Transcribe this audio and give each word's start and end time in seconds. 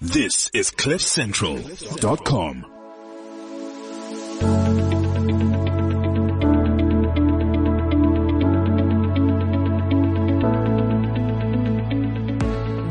This 0.00 0.48
is 0.54 0.70
CliffCentral.com. 0.70 2.64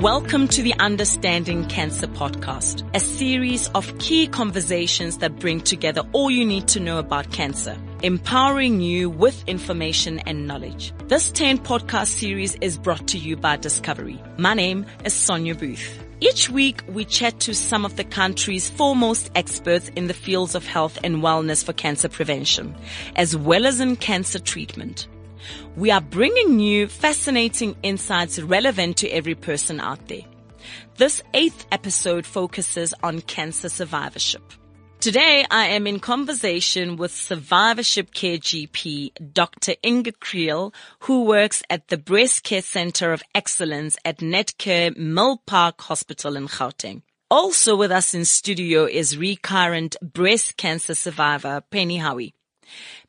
Welcome 0.02 0.50
to 0.50 0.62
the 0.62 0.74
Understanding 0.80 1.66
Cancer 1.70 2.08
podcast, 2.08 2.84
a 2.94 3.00
series 3.00 3.70
of 3.70 3.98
key 4.00 4.28
conversations 4.28 5.20
that 5.20 5.40
bring 5.40 5.62
together 5.62 6.02
all 6.12 6.30
you 6.30 6.46
need 6.46 6.68
to 6.70 6.82
know 6.82 7.00
about 7.00 7.32
cancer, 7.32 7.78
empowering 8.04 8.82
you 8.82 9.10
with 9.10 9.48
information 9.48 10.20
and 10.20 10.46
knowledge. 10.46 10.92
This 11.08 11.32
10 11.32 11.60
podcast 11.60 12.08
series 12.08 12.56
is 12.56 12.78
brought 12.78 13.08
to 13.08 13.18
you 13.18 13.38
by 13.38 13.56
Discovery. 13.56 14.22
My 14.38 14.54
name 14.54 14.86
is 15.06 15.14
Sonia 15.14 15.56
Booth. 15.56 16.04
Each 16.20 16.50
week, 16.50 16.82
we 16.88 17.06
chat 17.06 17.40
to 17.42 17.54
some 17.54 17.86
of 17.86 17.96
the 17.96 18.04
country's 18.04 18.72
foremost 18.72 19.30
experts 19.36 19.90
in 19.96 20.08
the 20.08 20.16
fields 20.16 20.56
of 20.56 20.66
health 20.66 20.98
and 21.04 21.18
wellness 21.18 21.64
for 21.64 21.74
cancer 21.74 22.10
prevention, 22.10 22.76
as 23.16 23.38
well 23.38 23.68
as 23.68 23.80
in 23.80 23.96
cancer 23.98 24.40
treatment. 24.40 25.08
We 25.76 25.92
are 25.92 26.02
bringing 26.02 26.60
you 26.60 26.88
fascinating 26.88 27.76
insights 27.84 28.40
relevant 28.40 28.98
to 28.98 29.10
every 29.10 29.36
person 29.36 29.80
out 29.80 30.08
there. 30.08 30.24
This 30.96 31.22
eighth 31.36 31.68
episode 31.72 32.26
focuses 32.26 32.96
on 33.04 33.22
cancer 33.22 33.70
survivorship. 33.70 34.42
Today, 35.00 35.46
I 35.52 35.68
am 35.68 35.86
in 35.86 36.00
conversation 36.00 36.98
with 36.98 37.12
survivorship 37.12 38.16
care 38.16 38.40
GP, 38.40 39.32
Dr. 39.32 39.76
Inge 39.84 40.12
Kriel, 40.20 40.74
who 41.02 41.24
works 41.24 41.62
at 41.70 41.90
the 41.90 42.00
Breast 42.00 42.44
Care 42.44 42.64
Center 42.64 43.14
of 43.14 43.22
Excellence 43.36 43.96
at 44.04 44.18
Netcare 44.18 44.98
Milpark 44.98 45.82
Hospital 45.82 46.36
in 46.36 46.48
Gauteng. 46.48 47.04
Also 47.30 47.76
with 47.76 47.92
us 47.92 48.16
in 48.16 48.26
studio 48.26 48.86
is 48.86 49.16
recurrent 49.16 49.98
breast 50.02 50.58
cancer 50.58 50.96
survivor, 50.96 51.62
Penny 51.70 51.98
Howie. 51.98 52.34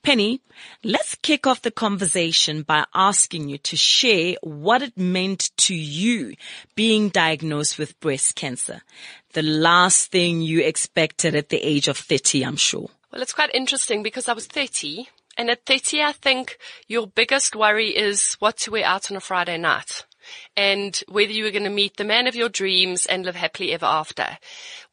Penny, 0.03 0.41
let's 0.83 1.15
kick 1.17 1.47
off 1.47 1.63
the 1.63 1.71
conversation 1.71 2.63
by 2.63 2.85
asking 2.95 3.49
you 3.49 3.59
to 3.59 3.77
share 3.77 4.35
what 4.43 4.83
it 4.83 4.97
meant 4.97 5.51
to 5.59 5.75
you 5.75 6.35
being 6.75 7.09
diagnosed 7.09 7.79
with 7.79 7.99
breast 8.01 8.35
cancer. 8.35 8.83
The 9.33 9.43
last 9.43 10.11
thing 10.11 10.41
you 10.41 10.61
expected 10.61 11.35
at 11.35 11.51
the 11.51 11.59
age 11.59 11.89
of 11.89 11.99
30, 11.99 12.45
I'm 12.45 12.57
sure. 12.57 12.89
Well, 13.13 13.23
it's 13.23 13.35
quite 13.35 13.55
interesting 13.55 14.03
because 14.03 14.29
I 14.29 14.33
was 14.33 14.47
30 14.47 15.09
and 15.37 15.51
at 15.51 15.65
30, 15.67 16.03
I 16.03 16.13
think 16.13 16.59
your 16.89 17.07
biggest 17.07 17.55
worry 17.55 17.97
is 17.97 18.35
what 18.41 18.57
to 18.59 18.73
wear 18.73 18.85
out 18.85 19.11
on 19.11 19.17
a 19.17 19.21
Friday 19.21 19.57
night 19.57 20.05
and 20.57 21.01
whether 21.09 21.33
you 21.33 21.45
were 21.45 21.51
going 21.51 21.65
to 21.65 21.71
meet 21.71 21.97
the 21.97 22.05
man 22.05 22.27
of 22.27 22.35
your 22.35 22.49
dreams 22.49 23.07
and 23.07 23.25
live 23.25 23.37
happily 23.37 23.73
ever 23.73 23.87
after. 23.87 24.39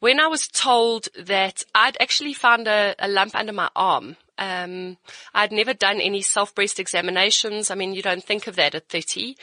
When 0.00 0.20
I 0.20 0.26
was 0.26 0.48
told 0.48 1.08
that 1.18 1.62
I'd 1.74 1.96
actually 2.00 2.34
found 2.34 2.68
a, 2.68 2.94
a 2.98 3.08
lump 3.08 3.34
under 3.34 3.52
my 3.52 3.70
arm, 3.74 4.16
um, 4.38 4.98
I'd 5.34 5.52
never 5.52 5.72
done 5.72 6.00
any 6.00 6.22
self-breast 6.22 6.78
examinations. 6.78 7.70
I 7.70 7.74
mean, 7.74 7.94
you 7.94 8.02
don't 8.02 8.24
think 8.24 8.46
of 8.46 8.56
that 8.56 8.74
at 8.74 8.88
30. 8.88 9.36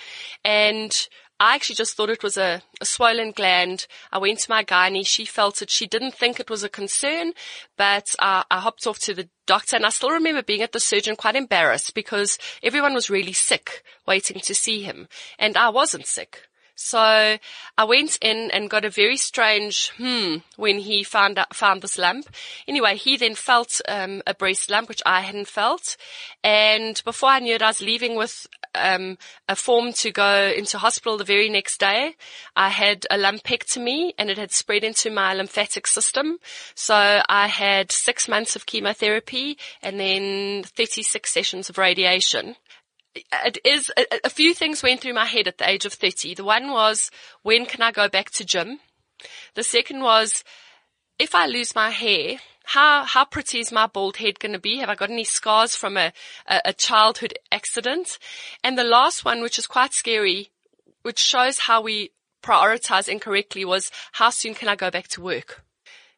And 0.46 1.08
I 1.44 1.56
actually 1.56 1.76
just 1.76 1.98
thought 1.98 2.10
it 2.10 2.24
was 2.24 2.38
a, 2.38 2.62
a, 2.80 2.86
swollen 2.86 3.32
gland. 3.32 3.86
I 4.14 4.18
went 4.18 4.40
to 4.40 4.50
my 4.50 4.64
gynae. 4.64 5.06
She 5.06 5.26
felt 5.26 5.62
it. 5.62 5.70
She 5.70 5.86
didn't 5.86 6.14
think 6.14 6.40
it 6.40 6.50
was 6.50 6.64
a 6.64 6.70
concern, 6.70 7.34
but 7.76 8.16
uh, 8.18 8.44
I 8.50 8.60
hopped 8.62 8.88
off 8.88 8.98
to 9.00 9.14
the 9.14 9.28
doctor 9.46 9.76
and 9.76 9.86
I 9.86 9.90
still 9.90 10.12
remember 10.12 10.42
being 10.42 10.62
at 10.62 10.72
the 10.72 10.80
surgeon 10.80 11.18
quite 11.18 11.36
embarrassed 11.36 11.96
because 11.96 12.38
everyone 12.64 12.94
was 12.94 13.10
really 13.10 13.34
sick 13.34 13.84
waiting 14.08 14.40
to 14.40 14.56
see 14.56 14.84
him 14.84 15.10
and 15.38 15.58
I 15.58 15.68
wasn't 15.68 16.08
sick. 16.08 16.48
So 16.76 16.98
I 17.78 17.84
went 17.84 18.18
in 18.22 18.50
and 18.52 18.70
got 18.70 18.86
a 18.86 18.90
very 18.90 19.18
strange 19.18 19.92
hmm 19.98 20.38
when 20.56 20.80
he 20.80 21.04
found 21.04 21.38
out, 21.38 21.54
found 21.54 21.82
this 21.82 21.98
lump. 21.98 22.26
Anyway, 22.70 22.96
he 22.96 23.18
then 23.18 23.36
felt 23.36 23.82
um, 23.88 24.24
a 24.26 24.34
breast 24.34 24.72
lump 24.72 24.88
which 24.88 25.02
I 25.06 25.22
hadn't 25.22 25.50
felt, 25.50 25.98
and 26.44 27.00
before 27.06 27.30
I 27.30 27.40
knew 27.40 27.56
it, 27.56 27.62
I 27.62 27.68
was 27.68 27.82
leaving 27.82 28.16
with 28.16 28.48
um, 28.76 29.18
a 29.48 29.56
form 29.56 29.94
to 29.94 30.12
go 30.12 30.54
into 30.56 30.78
hospital 30.78 31.18
the 31.18 31.24
very 31.24 31.50
next 31.50 31.80
day. 31.80 32.16
I 32.56 32.70
had 32.70 33.06
a 33.10 33.18
lumpectomy 33.18 34.14
and 34.18 34.30
it 34.30 34.38
had 34.38 34.52
spread 34.52 34.84
into 34.84 35.12
my 35.12 35.34
lymphatic 35.34 35.88
system. 35.88 36.38
So 36.76 37.22
I 37.28 37.48
had 37.48 37.92
six 37.92 38.28
months 38.28 38.56
of 38.56 38.66
chemotherapy 38.66 39.58
and 39.82 40.00
then 40.00 40.64
36 40.64 41.32
sessions 41.32 41.70
of 41.70 41.78
radiation 41.78 42.56
it 43.46 43.60
is 43.64 43.92
a, 43.98 44.06
a, 44.24 44.30
few 44.30 44.54
things 44.54 44.82
went 44.82 45.02
through 45.02 45.14
my 45.14 45.26
head 45.26 45.48
at 45.48 45.58
the 45.60 45.70
age 45.70 45.86
of 45.86 45.94
30. 45.94 46.34
The 46.34 46.44
one 46.44 46.72
was, 46.72 47.12
when 47.44 47.66
can 47.66 47.82
I 47.82 47.92
go 47.92 48.10
back 48.10 48.32
to 48.32 48.46
gym? 48.46 48.80
The 49.54 49.64
second 49.64 50.02
was, 50.02 50.44
if 51.20 51.36
I 51.36 51.46
lose 51.46 51.76
my 51.76 51.92
hair, 51.92 52.38
how, 52.64 53.04
how 53.04 53.26
pretty 53.26 53.60
is 53.60 53.72
my 53.72 53.88
bald 53.88 54.18
head 54.18 54.40
going 54.40 54.54
to 54.54 54.60
be? 54.60 54.78
Have 54.78 54.90
I 54.90 54.96
got 54.96 55.12
any 55.12 55.24
scars 55.24 55.76
from 55.76 55.98
a, 55.98 56.14
a, 56.48 56.62
a 56.66 56.74
childhood 56.74 57.34
accident? 57.52 58.18
And 58.64 58.78
the 58.78 58.84
last 58.84 59.26
one, 59.26 59.42
which 59.42 59.60
is 59.60 59.68
quite 59.68 59.94
scary, 59.94 60.52
which 61.02 61.20
shows 61.20 61.60
how 61.60 61.82
we 61.82 62.12
prioritize 62.42 63.08
incorrectly 63.08 63.66
was, 63.66 63.92
how 64.14 64.30
soon 64.30 64.54
can 64.54 64.68
I 64.68 64.76
go 64.76 64.90
back 64.90 65.08
to 65.10 65.22
work? 65.22 65.64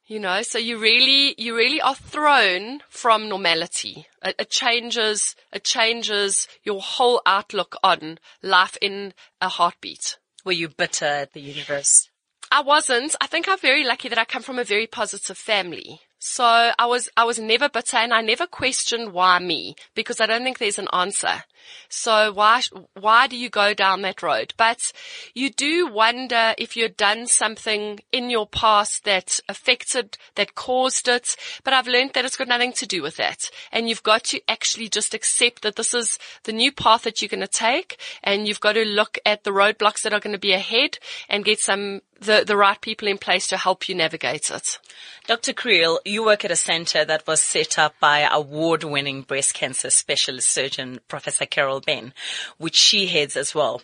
You 0.08 0.20
know, 0.20 0.44
so 0.44 0.60
you 0.60 0.78
really, 0.78 1.34
you 1.38 1.56
really 1.56 1.82
are 1.82 1.96
thrown 1.96 2.82
from 2.90 3.28
normality. 3.28 4.06
It, 4.24 4.36
it, 4.38 4.50
changes, 4.52 5.36
it 5.52 5.64
changes 5.64 6.48
your 6.64 6.80
whole 6.80 7.24
outlook 7.26 7.76
on 7.84 8.20
life 8.44 8.78
in 8.82 9.16
a 9.42 9.50
heartbeat. 9.50 10.20
Were 10.44 10.52
you 10.52 10.70
bitter 10.70 11.06
at 11.06 11.34
the 11.34 11.42
universe? 11.42 12.10
I 12.52 12.62
wasn't. 12.62 13.16
I 13.20 13.26
think 13.26 13.50
I'm 13.50 13.58
very 13.58 13.84
lucky 13.84 14.08
that 14.10 14.20
I 14.20 14.26
come 14.26 14.44
from 14.44 14.60
a 14.60 14.64
very 14.64 14.86
positive 14.86 15.40
family. 15.40 16.02
So 16.20 16.44
I 16.44 16.86
was, 16.86 17.10
I 17.18 17.24
was 17.26 17.40
never 17.40 17.70
bitter 17.70 17.98
and 17.98 18.14
I 18.14 18.22
never 18.22 18.48
questioned 18.48 19.14
why 19.14 19.40
me 19.40 19.76
because 19.94 20.20
I 20.20 20.26
don't 20.26 20.44
think 20.44 20.58
there's 20.58 20.80
an 20.80 20.88
answer. 20.94 21.44
So 21.90 22.32
why, 22.34 22.62
why 22.94 23.28
do 23.28 23.38
you 23.38 23.50
go 23.50 23.74
down 23.74 24.02
that 24.02 24.22
road? 24.22 24.54
But 24.58 24.92
you 25.34 25.50
do 25.50 25.88
wonder 25.88 26.54
if 26.58 26.76
you'd 26.76 26.98
done 26.98 27.28
something 27.28 28.00
in 28.12 28.30
your 28.30 28.48
past 28.48 29.04
that 29.06 29.40
affected, 29.50 30.18
that 30.36 30.56
caused 30.56 31.08
it. 31.08 31.36
But 31.64 31.74
I've 31.74 31.88
learned 31.88 32.14
that 32.14 32.26
it's 32.26 32.38
got 32.38 32.48
nothing 32.48 32.74
to 32.74 32.88
do 32.88 33.02
with 33.02 33.18
that. 33.18 33.50
And 33.72 33.90
you've 33.90 34.04
got 34.04 34.26
to 34.26 34.42
actually 34.48 34.90
just 34.90 35.14
accept 35.14 35.62
that 35.62 35.76
this 35.76 35.94
is 35.94 36.20
the 36.44 36.54
new 36.54 36.72
path 36.72 37.04
that 37.04 37.22
you're 37.22 37.30
going 37.30 37.42
to 37.42 37.48
take. 37.48 37.98
And 38.24 38.48
you've 38.48 38.60
got 38.60 38.74
to 38.74 38.86
look 38.86 39.18
at 39.26 39.44
the 39.44 39.52
roadblocks 39.52 40.02
that 40.04 40.14
are 40.14 40.20
going 40.20 40.34
to 40.34 40.40
be 40.40 40.54
ahead 40.54 41.00
and 41.30 41.46
get 41.46 41.60
some 41.60 42.02
the, 42.22 42.44
the 42.46 42.58
right 42.58 42.80
people 42.80 43.08
in 43.08 43.18
place 43.18 43.48
to 43.48 43.58
help 43.58 43.90
you 43.90 43.96
navigate 43.96 44.50
it. 44.50 44.80
Dr. 45.28 45.54
Kriel, 45.54 46.00
you 46.06 46.24
work 46.24 46.46
at 46.46 46.52
a 46.52 46.56
center 46.56 47.04
that 47.06 47.28
was 47.28 47.42
set 47.42 47.78
up 47.78 47.96
by 48.00 48.28
award-winning 48.32 49.24
breast 49.24 49.54
cancer 49.54 49.90
specialist 49.90 50.50
surgeon, 50.50 51.00
Professor 51.08 51.46
Carol 51.56 51.80
Benn, 51.80 52.14
which 52.58 52.76
she 52.76 53.08
heads 53.08 53.38
as 53.38 53.56
well. 53.56 53.82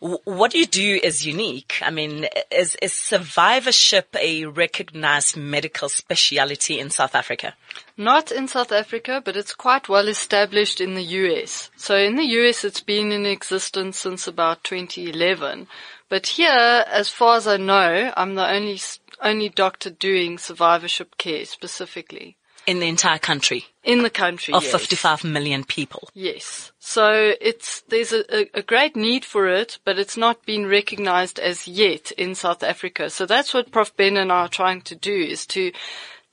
What 0.00 0.54
you 0.54 0.66
do 0.66 0.98
is 1.00 1.26
unique. 1.26 1.74
I 1.82 1.90
mean, 1.90 2.26
is, 2.50 2.74
is 2.82 2.92
survivorship 2.92 4.16
a 4.18 4.46
recognized 4.46 5.36
medical 5.36 5.88
speciality 5.88 6.80
in 6.80 6.90
South 6.90 7.14
Africa? 7.14 7.54
Not 7.96 8.32
in 8.32 8.48
South 8.48 8.72
Africa, 8.72 9.22
but 9.24 9.36
it's 9.36 9.54
quite 9.54 9.88
well 9.88 10.08
established 10.08 10.80
in 10.80 10.94
the 10.94 11.08
US. 11.20 11.70
So 11.76 11.96
in 11.96 12.16
the 12.16 12.30
US, 12.38 12.64
it's 12.64 12.80
been 12.80 13.12
in 13.12 13.26
existence 13.26 13.98
since 13.98 14.26
about 14.26 14.64
2011. 14.64 15.68
But 16.08 16.26
here, 16.26 16.84
as 17.00 17.08
far 17.08 17.36
as 17.36 17.46
I 17.46 17.58
know, 17.58 18.12
I'm 18.16 18.34
the 18.34 18.50
only 18.50 18.80
only 19.22 19.48
doctor 19.48 19.90
doing 19.90 20.36
survivorship 20.36 21.16
care 21.16 21.44
specifically. 21.44 22.36
In 22.66 22.80
the 22.80 22.88
entire 22.88 23.18
country? 23.18 23.66
In 23.82 24.02
the 24.02 24.10
country, 24.10 24.54
Of 24.54 24.62
yes. 24.62 24.72
55 24.72 25.24
million 25.24 25.64
people? 25.64 26.08
Yes. 26.14 26.70
So 26.78 27.34
it's, 27.40 27.80
there's 27.88 28.12
a, 28.12 28.46
a, 28.56 28.62
great 28.62 28.94
need 28.94 29.24
for 29.24 29.48
it, 29.48 29.78
but 29.84 29.98
it's 29.98 30.16
not 30.16 30.46
been 30.46 30.66
recognized 30.66 31.40
as 31.40 31.66
yet 31.66 32.12
in 32.12 32.36
South 32.36 32.62
Africa. 32.62 33.10
So 33.10 33.26
that's 33.26 33.52
what 33.52 33.72
Prof. 33.72 33.96
Benn 33.96 34.16
and 34.16 34.30
I 34.30 34.42
are 34.42 34.48
trying 34.48 34.82
to 34.82 34.94
do 34.94 35.12
is 35.12 35.44
to, 35.46 35.72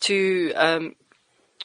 to, 0.02 0.54
um, 0.54 0.96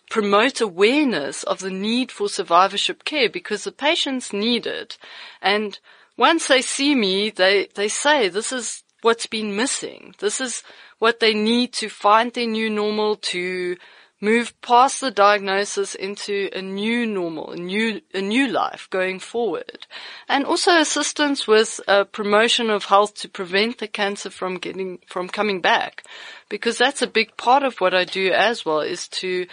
promote 0.09 0.61
awareness 0.61 1.43
of 1.43 1.59
the 1.59 1.71
need 1.71 2.11
for 2.11 2.29
survivorship 2.29 3.05
care 3.05 3.29
because 3.29 3.65
the 3.65 3.73
patients 3.73 4.33
need 4.33 4.67
it. 4.67 4.97
And 5.43 5.79
once 6.17 6.47
they 6.49 6.63
see 6.63 6.95
me, 6.95 7.31
they, 7.31 7.69
they 7.75 7.89
say, 7.89 8.29
this 8.29 8.53
is 8.53 8.85
what's 9.03 9.27
been 9.27 9.57
missing. 9.57 10.15
This 10.19 10.41
is 10.41 10.63
what 10.99 11.21
they 11.21 11.35
need 11.35 11.73
to 11.75 11.89
find 11.89 12.33
their 12.33 12.47
new 12.47 12.71
normal 12.71 13.17
to 13.17 13.77
move 14.21 14.55
past 14.63 15.01
the 15.01 15.11
diagnosis 15.11 15.95
into 15.95 16.49
a 16.53 16.63
new 16.63 17.07
normal, 17.07 17.51
a 17.51 17.57
new, 17.57 18.01
a 18.15 18.21
new 18.21 18.49
life 18.49 18.89
going 18.91 19.19
forward. 19.19 19.87
And 20.29 20.45
also 20.45 20.79
assistance 20.79 21.47
with 21.47 21.81
uh, 21.87 22.05
promotion 22.05 22.71
of 22.71 22.85
health 22.85 23.15
to 23.17 23.29
prevent 23.29 23.79
the 23.79 23.89
cancer 23.89 24.31
from 24.31 24.57
getting, 24.57 25.01
from 25.07 25.29
coming 25.29 25.61
back. 25.61 26.05
Because 26.49 26.79
that's 26.79 27.03
a 27.03 27.07
big 27.07 27.37
part 27.37 27.63
of 27.63 27.81
what 27.81 27.95
I 27.95 28.05
do 28.05 28.31
as 28.31 28.65
well 28.65 28.81
is 28.81 29.09
to 29.09 29.47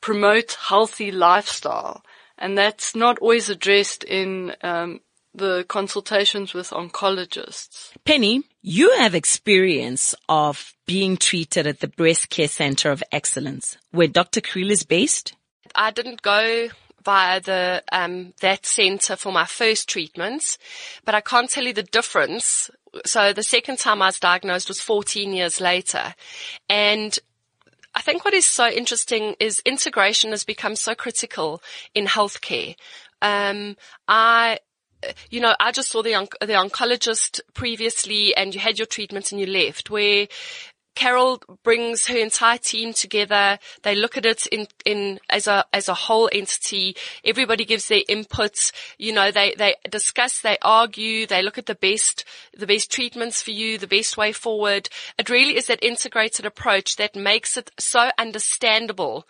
promote 0.00 0.56
healthy 0.68 1.10
lifestyle. 1.10 2.02
And 2.36 2.56
that's 2.56 2.94
not 2.94 3.18
always 3.18 3.48
addressed 3.48 4.04
in, 4.04 4.54
um, 4.62 5.00
the 5.38 5.64
consultations 5.68 6.52
with 6.52 6.70
oncologists. 6.70 7.90
Penny, 8.04 8.42
you 8.62 8.90
have 8.98 9.14
experience 9.14 10.14
of 10.28 10.74
being 10.86 11.16
treated 11.16 11.66
at 11.66 11.80
the 11.80 11.88
Breast 11.88 12.28
Care 12.30 12.48
Center 12.48 12.90
of 12.90 13.02
Excellence, 13.10 13.76
where 13.90 14.08
Dr. 14.08 14.40
Kriel 14.40 14.70
is 14.70 14.82
based. 14.82 15.34
I 15.74 15.90
didn't 15.90 16.22
go 16.22 16.68
via 17.04 17.40
the 17.40 17.82
um, 17.92 18.34
that 18.40 18.66
center 18.66 19.16
for 19.16 19.32
my 19.32 19.44
first 19.44 19.88
treatments, 19.88 20.58
but 21.04 21.14
I 21.14 21.20
can't 21.20 21.48
tell 21.48 21.64
you 21.64 21.72
the 21.72 21.82
difference. 21.82 22.70
So 23.06 23.32
the 23.32 23.42
second 23.42 23.78
time 23.78 24.02
I 24.02 24.06
was 24.06 24.18
diagnosed 24.18 24.68
was 24.68 24.80
14 24.80 25.32
years 25.32 25.60
later, 25.60 26.14
and 26.68 27.18
I 27.94 28.00
think 28.00 28.24
what 28.24 28.34
is 28.34 28.46
so 28.46 28.68
interesting 28.68 29.34
is 29.40 29.62
integration 29.64 30.30
has 30.30 30.44
become 30.44 30.76
so 30.76 30.94
critical 30.94 31.62
in 31.94 32.06
healthcare. 32.06 32.76
Um, 33.20 33.76
I 34.06 34.58
you 35.30 35.40
know, 35.40 35.54
I 35.60 35.72
just 35.72 35.90
saw 35.90 36.02
the 36.02 36.28
the 36.40 36.54
oncologist 36.54 37.40
previously, 37.54 38.34
and 38.36 38.54
you 38.54 38.60
had 38.60 38.78
your 38.78 38.86
treatment 38.86 39.32
and 39.32 39.40
you 39.40 39.46
left. 39.46 39.90
Where 39.90 40.26
Carol 40.98 41.40
brings 41.62 42.06
her 42.06 42.16
entire 42.16 42.58
team 42.58 42.92
together. 42.92 43.60
They 43.84 43.94
look 43.94 44.16
at 44.16 44.26
it 44.26 44.48
in, 44.48 44.66
in, 44.84 45.20
as 45.30 45.46
a, 45.46 45.64
as 45.72 45.88
a 45.88 45.94
whole 45.94 46.28
entity. 46.32 46.96
Everybody 47.24 47.64
gives 47.64 47.86
their 47.86 48.02
inputs. 48.08 48.72
You 48.98 49.12
know, 49.12 49.30
they, 49.30 49.54
they 49.56 49.76
discuss, 49.88 50.40
they 50.40 50.58
argue, 50.60 51.24
they 51.24 51.40
look 51.40 51.56
at 51.56 51.66
the 51.66 51.76
best, 51.76 52.24
the 52.52 52.66
best 52.66 52.90
treatments 52.90 53.40
for 53.40 53.52
you, 53.52 53.78
the 53.78 53.86
best 53.86 54.16
way 54.16 54.32
forward. 54.32 54.88
It 55.16 55.30
really 55.30 55.56
is 55.56 55.68
that 55.68 55.84
integrated 55.84 56.44
approach 56.44 56.96
that 56.96 57.14
makes 57.14 57.56
it 57.56 57.70
so 57.78 58.10
understandable 58.18 59.24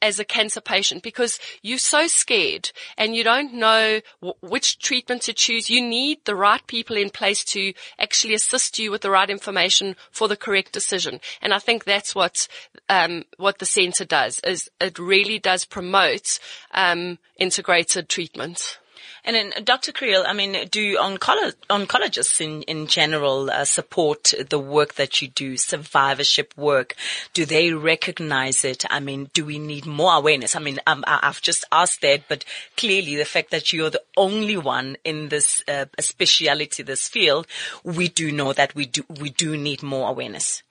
as 0.00 0.18
a 0.18 0.24
cancer 0.24 0.60
patient 0.60 1.02
because 1.02 1.38
you're 1.62 1.78
so 1.78 2.06
scared 2.06 2.70
and 2.96 3.14
you 3.14 3.24
don't 3.24 3.52
know 3.52 4.00
w- 4.20 4.34
which 4.40 4.78
treatment 4.78 5.22
to 5.22 5.32
choose. 5.32 5.70
You 5.70 5.82
need 5.82 6.24
the 6.24 6.36
right 6.36 6.64
people 6.66 6.96
in 6.96 7.10
place 7.10 7.44
to 7.46 7.72
actually 7.98 8.34
assist 8.34 8.78
you 8.78 8.90
with 8.90 9.02
the 9.02 9.10
right 9.10 9.30
information 9.30 9.96
for 10.10 10.28
the 10.28 10.36
correct 10.36 10.72
decision. 10.72 11.20
And 11.42 11.52
I 11.52 11.58
think 11.58 11.84
that's 11.84 12.14
what 12.14 12.48
um, 12.88 13.24
what 13.36 13.58
the 13.58 13.66
centre 13.66 14.04
does 14.04 14.40
is 14.40 14.70
it 14.80 14.98
really 14.98 15.38
does 15.38 15.64
promote 15.64 16.38
um, 16.72 17.18
integrated 17.38 18.08
treatment. 18.08 18.78
And 19.24 19.36
then, 19.36 19.52
Dr. 19.64 19.92
Kriel, 19.92 20.24
I 20.26 20.32
mean, 20.32 20.68
do 20.70 20.96
oncolo- 20.96 21.54
oncologists 21.68 22.40
in, 22.40 22.62
in 22.62 22.86
general 22.86 23.50
uh, 23.50 23.64
support 23.64 24.32
the 24.48 24.58
work 24.58 24.94
that 24.94 25.20
you 25.20 25.28
do, 25.28 25.56
survivorship 25.56 26.54
work? 26.56 26.94
Do 27.34 27.44
they 27.44 27.72
recognize 27.72 28.64
it? 28.64 28.84
I 28.90 29.00
mean, 29.00 29.30
do 29.34 29.44
we 29.44 29.58
need 29.58 29.86
more 29.86 30.14
awareness? 30.14 30.56
I 30.56 30.60
mean, 30.60 30.78
um, 30.86 31.04
I've 31.06 31.42
just 31.42 31.64
asked 31.72 32.00
that, 32.02 32.22
but 32.28 32.44
clearly 32.76 33.16
the 33.16 33.24
fact 33.24 33.50
that 33.50 33.72
you're 33.72 33.90
the 33.90 34.02
only 34.16 34.56
one 34.56 34.96
in 35.04 35.28
this 35.28 35.62
uh, 35.68 35.86
speciality, 36.00 36.82
this 36.82 37.08
field, 37.08 37.46
we 37.84 38.08
do 38.08 38.32
know 38.32 38.52
that 38.52 38.74
we 38.74 38.86
do, 38.86 39.02
we 39.20 39.30
do 39.30 39.56
need 39.56 39.82
more 39.82 40.08
awareness. 40.08 40.62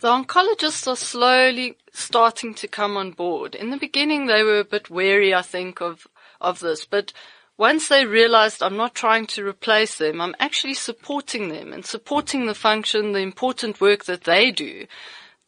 The 0.00 0.08
oncologists 0.08 0.86
are 0.86 0.96
slowly 0.96 1.76
starting 1.92 2.54
to 2.54 2.68
come 2.68 2.96
on 2.96 3.12
board. 3.12 3.54
In 3.54 3.70
the 3.70 3.78
beginning, 3.78 4.26
they 4.26 4.42
were 4.42 4.60
a 4.60 4.64
bit 4.64 4.90
wary, 4.90 5.34
I 5.34 5.42
think, 5.42 5.80
of, 5.80 6.06
of 6.40 6.60
this, 6.60 6.84
but 6.84 7.12
once 7.58 7.88
they 7.88 8.04
realized 8.04 8.62
I'm 8.62 8.76
not 8.76 8.94
trying 8.94 9.26
to 9.28 9.46
replace 9.46 9.96
them, 9.96 10.20
I'm 10.20 10.36
actually 10.38 10.74
supporting 10.74 11.48
them 11.48 11.72
and 11.72 11.84
supporting 11.84 12.46
the 12.46 12.54
function, 12.54 13.12
the 13.12 13.20
important 13.20 13.80
work 13.80 14.04
that 14.04 14.24
they 14.24 14.50
do, 14.50 14.86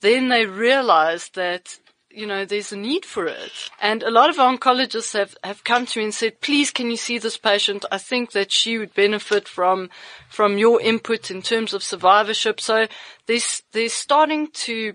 then 0.01 0.29
they 0.29 0.47
realized 0.47 1.35
that, 1.35 1.79
you 2.11 2.27
know, 2.27 2.45
there's 2.45 2.73
a 2.73 2.77
need 2.77 3.05
for 3.05 3.27
it. 3.27 3.53
And 3.81 4.03
a 4.03 4.11
lot 4.11 4.31
of 4.31 4.37
oncologists 4.37 5.13
have, 5.13 5.37
have 5.45 5.65
come 5.65 5.85
to 5.87 5.99
me 5.99 6.07
and 6.07 6.15
said, 6.15 6.41
please 6.41 6.71
can 6.71 6.91
you 6.91 6.97
see 6.97 7.19
this 7.19 7.37
patient? 7.37 7.85
I 7.93 7.99
think 7.99 8.33
that 8.33 8.53
she 8.53 8.79
would 8.79 8.95
benefit 8.95 9.47
from, 9.47 9.91
from 10.31 10.57
your 10.57 10.81
input 10.81 11.31
in 11.31 11.43
terms 11.43 11.75
of 11.75 11.83
survivorship. 11.83 12.61
So 12.61 12.87
there's, 13.27 13.63
they're 13.73 13.91
starting 13.91 14.49
to 14.53 14.95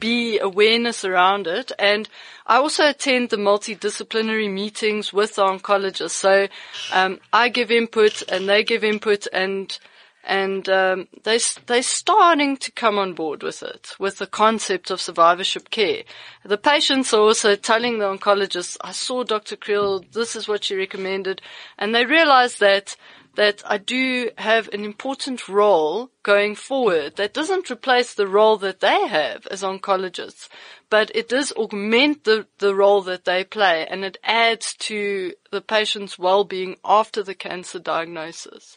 be 0.00 0.38
awareness 0.38 1.04
around 1.04 1.46
it. 1.46 1.72
And 1.78 2.08
I 2.46 2.56
also 2.56 2.88
attend 2.88 3.30
the 3.30 3.36
multidisciplinary 3.36 4.50
meetings 4.50 5.12
with 5.12 5.36
the 5.36 5.42
oncologists. 5.42 6.10
So 6.10 6.48
um, 6.92 7.20
I 7.32 7.48
give 7.48 7.70
input 7.70 8.22
and 8.30 8.48
they 8.48 8.64
give 8.64 8.84
input 8.84 9.26
and 9.32 9.78
and 10.24 10.68
um, 10.68 11.08
they 11.24 11.38
they're 11.66 11.82
starting 11.82 12.58
to 12.58 12.70
come 12.72 12.98
on 12.98 13.14
board 13.14 13.42
with 13.42 13.62
it, 13.62 13.94
with 13.98 14.18
the 14.18 14.26
concept 14.26 14.90
of 14.90 15.00
survivorship 15.00 15.70
care. 15.70 16.02
The 16.44 16.58
patients 16.58 17.14
are 17.14 17.20
also 17.20 17.56
telling 17.56 17.98
the 17.98 18.04
oncologists, 18.04 18.76
"I 18.82 18.92
saw 18.92 19.24
Dr. 19.24 19.56
Kriel. 19.56 20.04
This 20.12 20.36
is 20.36 20.46
what 20.46 20.64
she 20.64 20.76
recommended," 20.76 21.40
and 21.78 21.94
they 21.94 22.04
realize 22.04 22.58
that 22.58 22.94
that 23.38 23.62
I 23.64 23.78
do 23.78 24.30
have 24.36 24.68
an 24.72 24.84
important 24.84 25.48
role 25.48 26.10
going 26.24 26.56
forward 26.56 27.14
that 27.16 27.32
doesn't 27.32 27.70
replace 27.70 28.12
the 28.12 28.26
role 28.26 28.56
that 28.56 28.80
they 28.80 29.06
have 29.06 29.46
as 29.46 29.62
oncologists, 29.62 30.48
but 30.90 31.12
it 31.14 31.28
does 31.28 31.52
augment 31.52 32.24
the, 32.24 32.48
the 32.58 32.74
role 32.74 33.00
that 33.02 33.26
they 33.26 33.44
play 33.44 33.86
and 33.88 34.04
it 34.04 34.18
adds 34.24 34.74
to 34.80 35.34
the 35.52 35.60
patient's 35.60 36.18
well-being 36.18 36.78
after 36.84 37.22
the 37.22 37.34
cancer 37.34 37.78
diagnosis. 37.78 38.76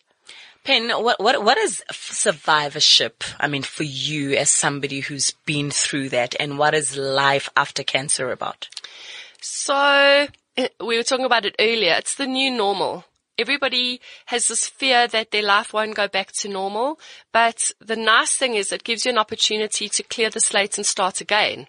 Pen, 0.64 0.92
what, 0.92 1.20
what, 1.20 1.44
what 1.44 1.58
is 1.58 1.84
survivorship? 1.92 3.24
I 3.40 3.48
mean, 3.48 3.64
for 3.64 3.82
you 3.82 4.34
as 4.34 4.52
somebody 4.52 5.00
who's 5.00 5.32
been 5.44 5.72
through 5.72 6.10
that 6.10 6.36
and 6.40 6.60
what 6.60 6.76
is 6.76 6.96
life 6.96 7.50
after 7.58 7.82
cancer 7.82 8.32
about? 8.32 8.70
So, 9.42 10.28
we 10.80 10.98
were 10.98 11.04
talking 11.04 11.26
about 11.26 11.46
it 11.46 11.56
earlier. 11.58 11.96
It's 11.98 12.14
the 12.14 12.28
new 12.28 12.52
normal 12.52 13.06
everybody 13.42 14.00
has 14.28 14.48
this 14.48 14.68
fear 14.68 15.08
that 15.08 15.32
their 15.32 15.44
life 15.44 15.74
won't 15.74 15.96
go 15.96 16.08
back 16.08 16.32
to 16.34 16.48
normal. 16.48 17.00
But 17.32 17.72
the 17.80 17.96
nice 17.96 18.38
thing 18.38 18.56
is 18.56 18.72
it 18.72 18.84
gives 18.84 19.06
you 19.06 19.12
an 19.12 19.18
opportunity 19.18 19.90
to 19.90 20.04
clear 20.04 20.30
the 20.30 20.40
slate 20.40 20.78
and 20.78 20.86
start 20.86 21.20
again. 21.20 21.68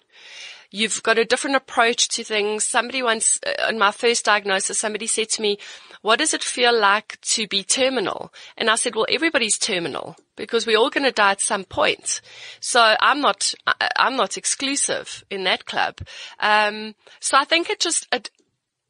You've 0.75 1.03
got 1.03 1.19
a 1.19 1.27
different 1.27 1.57
approach 1.57 2.09
to 2.09 2.25
things. 2.25 2.65
Somebody 2.65 3.03
once, 3.03 3.39
uh, 3.47 3.69
in 3.69 3.79
my 3.79 3.91
first 3.91 4.25
diagnosis, 4.25 4.79
somebody 4.79 5.07
said 5.07 5.29
to 5.31 5.43
me, 5.43 5.59
what 6.01 6.19
does 6.19 6.33
it 6.33 6.43
feel 6.43 6.79
like 6.79 7.21
to 7.21 7.47
be 7.47 7.63
terminal? 7.63 8.33
And 8.57 8.71
I 8.71 8.77
said, 8.77 8.97
well, 8.97 9.07
everybody's 9.09 9.59
terminal 9.59 10.17
because 10.35 10.67
we're 10.67 10.79
all 10.79 10.89
going 10.89 11.05
to 11.05 11.13
die 11.13 11.33
at 11.33 11.43
some 11.43 11.65
point. 11.65 12.23
So 12.61 12.97
I'm 13.01 13.21
not, 13.21 13.53
I'm 13.97 14.17
not 14.17 14.39
exclusive 14.39 15.25
in 15.31 15.45
that 15.45 15.67
club. 15.67 15.99
Um, 16.41 16.95
so 17.21 17.37
I 17.37 17.45
think 17.45 17.69
it 17.69 17.79
just, 17.79 18.09
it, 18.11 18.31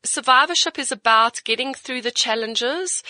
survivorship 0.05 0.79
is 0.79 0.93
about 0.93 1.43
getting 1.45 1.75
through 1.75 2.03
the 2.03 2.11
challenges, 2.11 3.03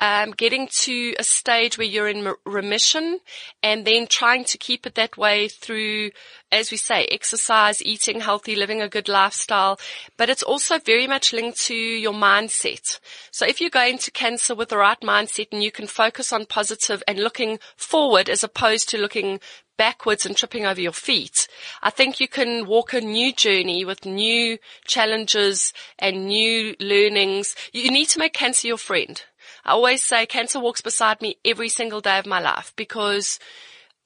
um, 0.00 0.30
getting 0.30 0.66
to 0.68 1.14
a 1.18 1.24
stage 1.24 1.76
where 1.76 1.86
you're 1.86 2.08
in 2.08 2.32
remission 2.46 3.20
and 3.62 3.86
then 3.86 4.06
trying 4.06 4.44
to 4.44 4.56
keep 4.56 4.86
it 4.86 4.94
that 4.94 5.18
way 5.18 5.48
through, 5.48 6.10
as 6.50 6.70
we 6.70 6.78
say, 6.78 7.04
exercise, 7.06 7.82
eating 7.82 8.20
healthy, 8.20 8.56
living 8.56 8.80
a 8.80 8.88
good 8.88 9.08
lifestyle. 9.08 9.78
But 10.16 10.30
it's 10.30 10.42
also 10.42 10.78
very 10.78 11.06
much 11.06 11.34
linked 11.34 11.60
to 11.62 11.74
your 11.74 12.14
mindset. 12.14 12.98
So 13.30 13.46
if 13.46 13.60
you 13.60 13.68
go 13.68 13.84
into 13.84 14.10
cancer 14.10 14.54
with 14.54 14.70
the 14.70 14.78
right 14.78 15.00
mindset 15.00 15.48
and 15.52 15.62
you 15.62 15.70
can 15.70 15.86
focus 15.86 16.32
on 16.32 16.46
positive 16.46 17.02
and 17.06 17.18
looking 17.18 17.58
forward 17.76 18.30
as 18.30 18.42
opposed 18.42 18.88
to 18.90 18.98
looking 18.98 19.40
backwards 19.80 20.26
and 20.26 20.36
tripping 20.36 20.66
over 20.66 20.78
your 20.78 20.92
feet. 20.92 21.48
I 21.82 21.88
think 21.88 22.20
you 22.20 22.28
can 22.28 22.66
walk 22.66 22.92
a 22.92 23.00
new 23.00 23.32
journey 23.32 23.82
with 23.82 24.04
new 24.04 24.58
challenges 24.86 25.72
and 25.98 26.26
new 26.26 26.76
learnings. 26.78 27.56
You 27.72 27.90
need 27.90 28.10
to 28.10 28.18
make 28.18 28.34
cancer 28.34 28.68
your 28.68 28.76
friend. 28.76 29.24
I 29.64 29.70
always 29.70 30.04
say 30.04 30.26
cancer 30.26 30.60
walks 30.60 30.82
beside 30.82 31.22
me 31.22 31.38
every 31.46 31.70
single 31.70 32.02
day 32.02 32.18
of 32.18 32.26
my 32.26 32.40
life 32.40 32.74
because 32.76 33.38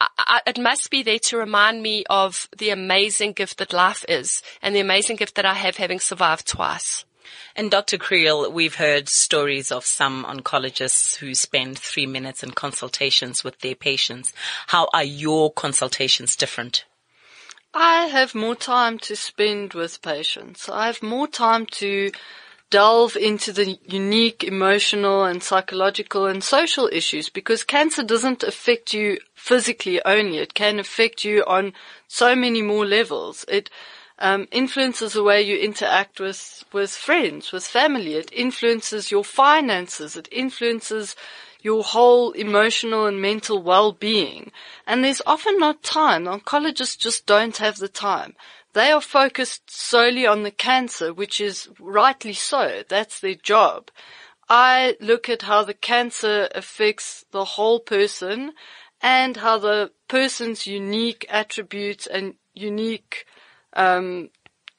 I, 0.01 0.07
I, 0.17 0.41
it 0.47 0.61
must 0.61 0.93
be 0.93 1.03
there 1.03 1.19
to 1.19 1.39
remind 1.39 1.83
me 1.83 2.05
of 2.09 2.49
the 2.57 2.71
amazing 2.71 3.33
gift 3.33 3.59
that 3.59 3.73
life 3.73 4.05
is 4.09 4.45
and 4.63 4.77
the 4.77 4.81
amazing 4.89 5.17
gift 5.17 5.35
that 5.35 5.45
I 5.45 5.55
have 5.55 5.79
having 5.79 5.99
survived 5.99 6.47
twice. 6.47 7.05
And 7.57 7.71
Dr. 7.71 7.99
Kriel, 7.99 8.53
we've 8.53 8.77
heard 8.77 9.09
stories 9.09 9.71
of 9.71 9.85
some 9.85 10.25
oncologists 10.25 11.17
who 11.17 11.35
spend 11.35 11.79
three 11.79 12.07
minutes 12.07 12.43
in 12.43 12.51
consultations 12.51 13.45
with 13.45 13.61
their 13.61 13.75
patients. 13.75 14.33
How 14.69 14.89
are 14.93 15.05
your 15.05 15.53
consultations 15.53 16.37
different? 16.37 16.85
I 17.73 18.07
have 18.07 18.35
more 18.35 18.55
time 18.55 18.99
to 19.01 19.17
spend 19.17 19.75
with 19.75 20.01
patients. 20.01 20.69
I 20.69 20.87
have 20.87 21.03
more 21.03 21.27
time 21.27 21.67
to 21.73 22.13
delve 22.71 23.17
into 23.17 23.53
the 23.53 23.79
unique 23.85 24.43
emotional 24.43 25.25
and 25.25 25.43
psychological 25.43 26.27
and 26.27 26.43
social 26.43 26.89
issues 26.93 27.29
because 27.29 27.63
cancer 27.63 28.03
doesn't 28.03 28.43
affect 28.43 28.93
you 28.93 29.19
physically 29.35 30.05
only. 30.05 30.39
It 30.39 30.55
can 30.55 30.79
affect 30.79 31.25
you 31.25 31.45
on 31.47 31.73
so 32.09 32.35
many 32.35 32.63
more 32.63 32.87
levels. 32.87 33.45
It 33.49 33.71
um, 34.19 34.47
influences 34.51 35.13
the 35.15 35.23
way 35.23 35.43
you 35.43 35.57
interact 35.57 36.21
with, 36.21 36.65
with 36.73 36.91
friends, 36.91 37.53
with 37.53 37.65
family. 37.65 38.15
It 38.15 38.31
influences 38.33 39.11
your 39.11 39.25
finances. 39.25 40.17
It 40.17 40.29
influences 40.31 41.17
your 41.61 41.83
whole 41.83 42.33
emotional 42.33 43.07
and 43.07 43.21
mental 43.21 43.63
well-being. 43.63 44.53
And 44.87 45.03
there's 45.03 45.23
often 45.27 45.59
not 45.59 45.83
time. 45.83 46.25
Oncologists 46.25 46.99
just 46.99 47.27
don't 47.27 47.57
have 47.57 47.79
the 47.79 47.89
time. 47.89 48.35
They 48.75 48.91
are 48.91 49.01
focused 49.01 49.71
solely 49.71 50.27
on 50.27 50.43
the 50.43 50.51
cancer, 50.51 51.13
which 51.15 51.41
is 51.41 51.69
rightly 51.79 52.33
so. 52.35 52.83
That's 52.89 53.21
their 53.21 53.37
job. 53.37 53.91
I 54.49 54.97
look 55.01 55.29
at 55.29 55.43
how 55.43 55.65
the 55.65 55.75
cancer 55.75 56.49
affects 56.55 57.25
the 57.31 57.45
whole 57.45 57.81
person 57.81 58.53
and 59.01 59.37
how 59.39 59.59
the 59.59 59.93
person's 60.09 60.67
unique 60.67 61.25
attributes 61.29 62.07
and 62.07 62.35
unique, 62.53 63.27
um, 63.75 64.31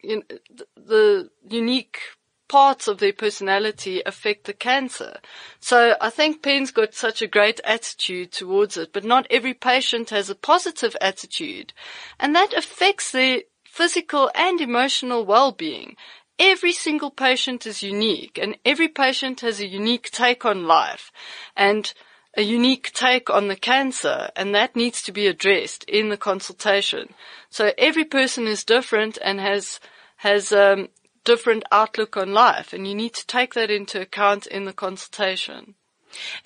the 0.03 1.29
unique 1.47 1.99
parts 2.47 2.87
of 2.87 2.99
their 2.99 3.13
personality 3.13 4.01
affect 4.05 4.45
the 4.45 4.53
cancer. 4.53 5.17
So 5.59 5.95
I 5.99 6.09
think 6.09 6.43
Pen's 6.43 6.71
got 6.71 6.93
such 6.93 7.21
a 7.21 7.27
great 7.27 7.59
attitude 7.63 8.31
towards 8.31 8.77
it, 8.77 8.93
but 8.93 9.03
not 9.03 9.27
every 9.29 9.53
patient 9.53 10.11
has 10.11 10.29
a 10.29 10.35
positive 10.35 10.95
attitude. 11.01 11.73
And 12.19 12.35
that 12.35 12.53
affects 12.53 13.11
their 13.11 13.41
physical 13.65 14.29
and 14.35 14.61
emotional 14.61 15.25
well-being. 15.25 15.95
Every 16.37 16.73
single 16.73 17.11
patient 17.11 17.65
is 17.65 17.81
unique 17.81 18.37
and 18.37 18.57
every 18.65 18.89
patient 18.89 19.41
has 19.41 19.59
a 19.59 19.67
unique 19.67 20.11
take 20.11 20.45
on 20.45 20.67
life 20.67 21.11
and 21.55 21.93
a 22.37 22.41
unique 22.41 22.91
take 22.93 23.29
on 23.29 23.47
the 23.47 23.55
cancer 23.55 24.29
and 24.35 24.53
that 24.53 24.75
needs 24.75 25.01
to 25.03 25.11
be 25.11 25.27
addressed 25.27 25.83
in 25.85 26.09
the 26.09 26.17
consultation. 26.17 27.13
So 27.49 27.71
every 27.77 28.05
person 28.05 28.47
is 28.47 28.63
different 28.63 29.17
and 29.23 29.39
has, 29.39 29.79
has, 30.17 30.51
um, 30.51 30.89
different 31.25 31.63
outlook 31.71 32.15
on 32.15 32.33
life 32.33 32.71
and 32.71 32.87
you 32.87 32.95
need 32.95 33.13
to 33.15 33.27
take 33.27 33.53
that 33.55 33.69
into 33.69 33.99
account 33.99 34.45
in 34.45 34.63
the 34.65 34.73
consultation. 34.73 35.75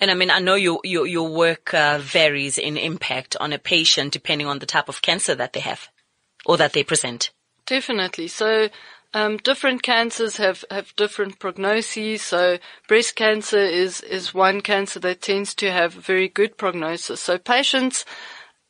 And 0.00 0.10
I 0.10 0.14
mean, 0.14 0.30
I 0.30 0.40
know 0.40 0.56
your 0.56 0.80
your, 0.82 1.06
your 1.06 1.28
work 1.28 1.72
uh, 1.72 1.98
varies 2.00 2.58
in 2.58 2.76
impact 2.76 3.36
on 3.38 3.52
a 3.52 3.58
patient 3.58 4.12
depending 4.12 4.48
on 4.48 4.58
the 4.58 4.66
type 4.66 4.88
of 4.88 5.02
cancer 5.02 5.34
that 5.36 5.52
they 5.52 5.60
have 5.60 5.88
or 6.44 6.56
that 6.56 6.72
they 6.72 6.82
present. 6.82 7.30
Definitely. 7.66 8.26
So 8.26 8.68
um, 9.12 9.38
different 9.38 9.82
cancers 9.82 10.36
have, 10.36 10.64
have 10.70 10.94
different 10.96 11.38
prognoses. 11.38 12.20
So 12.20 12.58
breast 12.86 13.16
cancer 13.16 13.58
is, 13.58 14.00
is 14.02 14.34
one 14.34 14.60
cancer 14.60 15.00
that 15.00 15.22
tends 15.22 15.54
to 15.56 15.70
have 15.70 15.92
very 15.92 16.28
good 16.28 16.56
prognosis. 16.56 17.20
So 17.20 17.38
patients 17.38 18.04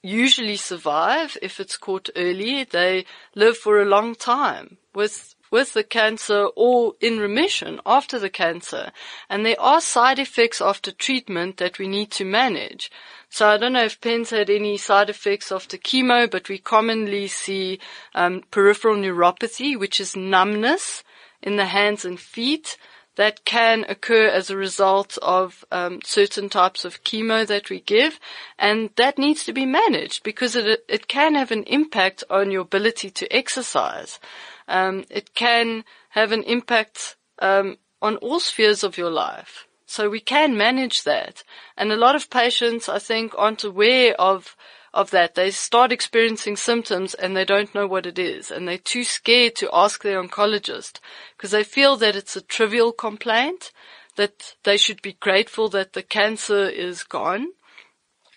usually 0.02 0.56
survive 0.56 1.36
if 1.42 1.60
it's 1.60 1.76
caught 1.76 2.08
early. 2.16 2.64
They 2.64 3.04
live 3.34 3.56
for 3.58 3.80
a 3.80 3.84
long 3.84 4.14
time 4.14 4.78
with, 4.94 5.34
with 5.50 5.74
the 5.74 5.84
cancer 5.84 6.48
or 6.56 6.94
in 7.00 7.18
remission 7.18 7.80
after 7.84 8.18
the 8.18 8.30
cancer. 8.30 8.92
And 9.28 9.44
there 9.44 9.60
are 9.60 9.80
side 9.82 10.18
effects 10.18 10.62
after 10.62 10.90
treatment 10.90 11.58
that 11.58 11.78
we 11.78 11.86
need 11.86 12.10
to 12.12 12.24
manage. 12.24 12.90
So 13.30 13.48
I 13.48 13.56
don't 13.56 13.74
know 13.74 13.84
if 13.84 14.00
Pen's 14.00 14.30
had 14.30 14.50
any 14.50 14.76
side 14.76 15.08
effects 15.08 15.52
after 15.52 15.78
chemo, 15.78 16.28
but 16.28 16.48
we 16.48 16.58
commonly 16.58 17.28
see 17.28 17.78
um, 18.14 18.42
peripheral 18.50 18.96
neuropathy, 18.96 19.78
which 19.78 20.00
is 20.00 20.16
numbness 20.16 21.04
in 21.40 21.56
the 21.56 21.66
hands 21.66 22.04
and 22.04 22.18
feet 22.18 22.76
that 23.16 23.44
can 23.44 23.84
occur 23.88 24.26
as 24.28 24.50
a 24.50 24.56
result 24.56 25.16
of 25.22 25.64
um, 25.70 26.00
certain 26.02 26.48
types 26.48 26.84
of 26.84 27.04
chemo 27.04 27.46
that 27.46 27.70
we 27.70 27.80
give, 27.80 28.18
and 28.58 28.90
that 28.96 29.18
needs 29.18 29.44
to 29.44 29.52
be 29.52 29.66
managed 29.66 30.22
because 30.22 30.56
it 30.56 30.84
it 30.88 31.06
can 31.06 31.34
have 31.34 31.50
an 31.50 31.64
impact 31.64 32.24
on 32.30 32.50
your 32.50 32.62
ability 32.62 33.10
to 33.10 33.32
exercise. 33.32 34.18
Um, 34.66 35.04
it 35.08 35.34
can 35.34 35.84
have 36.10 36.32
an 36.32 36.42
impact 36.44 37.16
um, 37.40 37.78
on 38.02 38.16
all 38.16 38.40
spheres 38.40 38.82
of 38.82 38.98
your 38.98 39.10
life. 39.10 39.66
So 39.90 40.08
we 40.08 40.20
can 40.20 40.56
manage 40.56 41.02
that. 41.02 41.42
And 41.76 41.90
a 41.90 41.96
lot 41.96 42.14
of 42.14 42.30
patients, 42.30 42.88
I 42.88 43.00
think, 43.00 43.34
aren't 43.36 43.64
aware 43.64 44.14
of, 44.20 44.54
of 44.94 45.10
that. 45.10 45.34
They 45.34 45.50
start 45.50 45.90
experiencing 45.90 46.54
symptoms 46.54 47.12
and 47.12 47.36
they 47.36 47.44
don't 47.44 47.74
know 47.74 47.88
what 47.88 48.06
it 48.06 48.16
is. 48.16 48.52
And 48.52 48.68
they're 48.68 48.78
too 48.78 49.02
scared 49.02 49.56
to 49.56 49.68
ask 49.72 50.04
their 50.04 50.22
oncologist 50.22 51.00
because 51.36 51.50
they 51.50 51.64
feel 51.64 51.96
that 51.96 52.14
it's 52.14 52.36
a 52.36 52.40
trivial 52.40 52.92
complaint, 52.92 53.72
that 54.14 54.54
they 54.62 54.76
should 54.76 55.02
be 55.02 55.14
grateful 55.14 55.68
that 55.70 55.94
the 55.94 56.04
cancer 56.04 56.68
is 56.68 57.02
gone. 57.02 57.48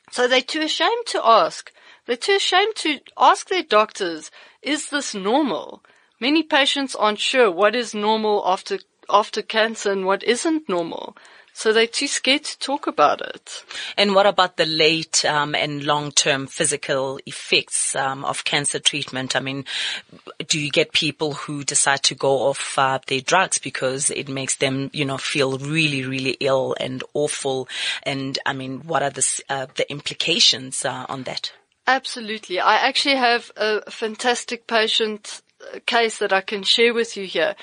So 0.10 0.28
they're 0.28 0.42
too 0.42 0.62
ashamed 0.62 1.06
to 1.10 1.22
ask. 1.24 1.72
They're 2.08 2.16
too 2.16 2.38
ashamed 2.38 2.76
to 2.78 3.00
ask 3.16 3.48
their 3.48 3.62
doctors, 3.62 4.32
is 4.64 4.90
this 4.90 5.14
normal? 5.14 5.84
Many 6.20 6.42
patients 6.42 6.96
aren't 6.96 7.20
sure 7.20 7.52
what 7.52 7.76
is 7.76 7.94
normal 7.94 8.42
after 8.44 8.80
after 9.10 9.42
cancer 9.42 9.92
and 9.92 10.06
what 10.06 10.24
isn't 10.24 10.70
normal. 10.70 11.16
So 11.54 11.72
they're 11.72 11.88
too 11.88 12.08
scared 12.08 12.44
to 12.46 12.60
talk 12.60 12.88
about 12.88 13.22
it. 13.22 13.64
And 13.96 14.16
what 14.16 14.26
about 14.26 14.58
the 14.58 14.66
late 14.66 15.24
um, 15.24 15.54
and 15.54 15.84
long-term 15.84 16.48
physical 16.48 17.20
effects 17.26 17.96
um, 17.96 18.26
of 18.26 18.44
cancer 18.44 18.80
treatment? 18.80 19.36
I 19.36 19.40
mean, 19.40 19.66
do 20.48 20.60
you 20.60 20.72
get 20.72 20.94
people 20.94 21.34
who 21.34 21.64
decide 21.64 22.04
to 22.04 22.16
go 22.16 22.50
off 22.50 22.78
uh, 22.78 23.00
their 23.08 23.22
drugs 23.22 23.60
because 23.60 24.10
it 24.10 24.28
makes 24.28 24.56
them, 24.56 24.90
you 24.94 25.06
know, 25.06 25.18
feel 25.18 25.58
really, 25.60 26.04
really 26.04 26.38
ill 26.40 26.76
and 26.80 27.04
awful? 27.14 27.68
And 28.02 28.40
I 28.46 28.54
mean, 28.54 28.82
what 28.82 29.04
are 29.04 29.12
the 29.12 29.42
uh, 29.48 29.68
the 29.76 29.90
implications 29.92 30.84
uh, 30.84 31.06
on 31.08 31.24
that? 31.24 31.52
Absolutely. 31.86 32.60
I 32.60 32.76
actually 32.76 33.16
have 33.16 33.52
a 33.58 33.90
fantastic 33.92 34.68
patient 34.68 35.42
uh, 35.62 35.80
case 35.86 36.18
that 36.18 36.34
I 36.34 36.42
can 36.42 36.64
share 36.64 36.94
with 36.94 37.16
you 37.18 37.26
here. 37.26 37.56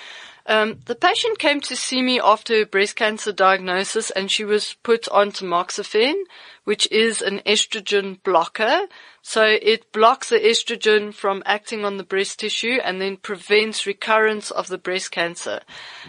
Um, 0.51 0.81
the 0.87 0.97
patient 0.97 1.39
came 1.39 1.61
to 1.61 1.77
see 1.77 2.03
me 2.03 2.19
after 2.19 2.59
her 2.59 2.67
breast 2.67 2.97
cancer 2.97 3.31
diagnosis 3.31 4.11
and 4.11 4.29
she 4.29 4.45
was 4.45 4.75
put 4.83 5.09
on 5.11 5.31
tamoxifen, 5.31 6.25
which 6.65 6.91
is 6.91 7.23
an 7.23 7.39
estrogen 7.47 8.21
blocker. 8.25 8.89
So 9.23 9.45
it 9.45 9.93
blocks 9.93 10.29
the 10.29 10.41
estrogen 10.41 11.15
from 11.15 11.45
acting 11.47 11.85
on 11.85 11.99
the 11.99 12.03
breast 12.03 12.41
tissue 12.41 12.81
and 12.83 13.01
then 13.01 13.17
prevents 13.17 13.87
recurrence 13.87 14.51
of 14.51 14.67
the 14.67 14.77
breast 14.77 15.13
cancer. 15.13 15.61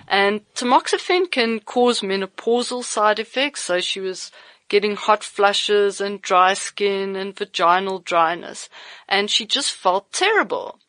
And 0.08 0.42
tamoxifen 0.56 1.30
can 1.30 1.60
cause 1.60 2.02
menopausal 2.02 2.84
side 2.84 3.20
effects. 3.20 3.62
So 3.62 3.80
she 3.80 4.00
was 4.00 4.32
getting 4.70 4.96
hot 4.96 5.24
flushes 5.24 6.02
and 6.02 6.20
dry 6.20 6.56
skin 6.56 7.16
and 7.16 7.38
vaginal 7.38 8.00
dryness. 8.00 8.70
And 9.08 9.30
she 9.30 9.46
just 9.46 9.72
felt 9.72 10.12
terrible. 10.12 10.80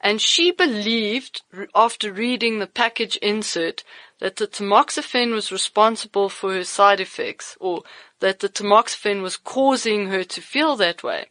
And 0.00 0.20
she 0.20 0.50
believed, 0.50 1.42
after 1.74 2.12
reading 2.12 2.58
the 2.58 2.66
package 2.66 3.16
insert, 3.16 3.84
that 4.18 4.36
the 4.36 4.46
tamoxifen 4.46 5.32
was 5.32 5.52
responsible 5.52 6.28
for 6.28 6.54
her 6.54 6.64
side 6.64 7.00
effects, 7.00 7.56
or 7.60 7.82
that 8.20 8.40
the 8.40 8.48
tamoxifen 8.48 9.20
was 9.20 9.36
causing 9.36 10.08
her 10.08 10.24
to 10.24 10.40
feel 10.40 10.76
that 10.76 11.02
way. 11.02 11.26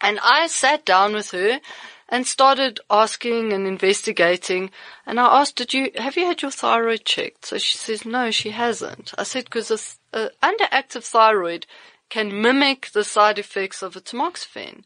And 0.00 0.18
I 0.22 0.46
sat 0.46 0.84
down 0.84 1.12
with 1.12 1.30
her 1.32 1.60
and 2.08 2.26
started 2.26 2.80
asking 2.90 3.52
and 3.52 3.66
investigating. 3.66 4.70
And 5.06 5.18
I 5.18 5.40
asked, 5.40 5.56
did 5.56 5.72
you, 5.72 5.90
have 5.96 6.16
you 6.16 6.26
had 6.26 6.42
your 6.42 6.50
thyroid 6.50 7.04
checked? 7.04 7.46
So 7.46 7.58
she 7.58 7.78
says, 7.78 8.04
no, 8.04 8.30
she 8.30 8.50
hasn't. 8.50 9.12
I 9.16 9.22
said, 9.22 9.44
because 9.44 9.70
an 10.12 10.28
underactive 10.42 11.04
thyroid 11.04 11.66
can 12.10 12.42
mimic 12.42 12.90
the 12.92 13.04
side 13.04 13.38
effects 13.38 13.82
of 13.82 13.96
a 13.96 14.00
tamoxifen. 14.00 14.84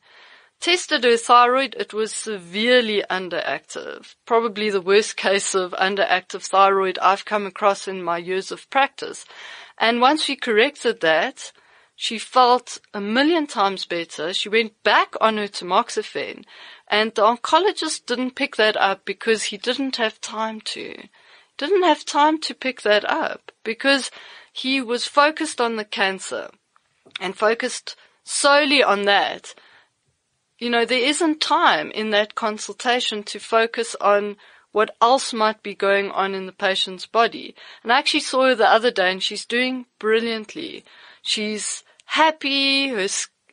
Tested 0.61 1.05
her 1.05 1.17
thyroid, 1.17 1.77
it 1.79 1.95
was 1.95 2.13
severely 2.13 3.05
underactive. 3.09 4.17
Probably 4.27 4.71
the 4.71 4.81
worst 4.81 5.17
case 5.17 5.55
of 5.55 5.71
underactive 5.73 6.43
thyroid 6.43 6.99
I've 7.01 7.25
come 7.25 7.47
across 7.47 7.87
in 7.87 8.03
my 8.03 8.19
years 8.19 8.51
of 8.51 8.69
practice. 8.69 9.25
And 9.79 10.01
once 10.01 10.27
we 10.27 10.35
corrected 10.35 11.01
that, 11.01 11.53
she 11.95 12.19
felt 12.19 12.79
a 12.93 13.01
million 13.01 13.47
times 13.47 13.85
better. 13.85 14.33
She 14.33 14.49
went 14.49 14.83
back 14.83 15.15
on 15.21 15.37
her 15.37 15.47
tamoxifen 15.47 16.45
and 16.89 17.15
the 17.15 17.23
oncologist 17.23 18.07
didn't 18.07 18.35
pick 18.35 18.57
that 18.57 18.77
up 18.77 19.05
because 19.05 19.45
he 19.45 19.59
didn't 19.59 19.97
have 19.97 20.21
time 20.21 20.61
to. 20.63 20.97
Didn't 21.57 21.85
have 21.85 22.05
time 22.05 22.41
to 22.43 22.55
pick 22.55 22.83
that 22.83 23.05
up 23.09 23.53
because 23.63 24.11
he 24.53 24.81
was 24.81 25.07
focused 25.07 25.61
on 25.61 25.77
the 25.77 25.85
cancer 25.85 26.51
and 27.21 27.37
focused 27.37 27.95
solely 28.25 28.83
on 28.83 29.05
that 29.05 29.55
you 30.59 30.71
know, 30.71 30.85
there 30.85 30.99
isn't 30.99 31.41
time 31.41 31.91
in 31.93 32.11
that 32.11 32.35
consultation 32.35 33.23
to 33.25 33.39
focus 33.39 33.95
on 34.01 34.37
what 34.73 34.95
else 35.01 35.33
might 35.33 35.63
be 35.63 35.75
going 35.75 36.11
on 36.11 36.35
in 36.35 36.47
the 36.47 36.53
patient's 36.53 37.07
body. 37.07 37.55
And 37.83 37.93
I 37.93 37.99
actually 37.99 38.21
saw 38.21 38.47
her 38.47 38.55
the 38.55 38.69
other 38.69 38.91
day 38.91 39.11
and 39.11 39.23
she's 39.23 39.45
doing 39.45 39.87
brilliantly. 39.99 40.85
She's 41.23 41.85
happy, 42.05 42.89
her, 42.89 43.07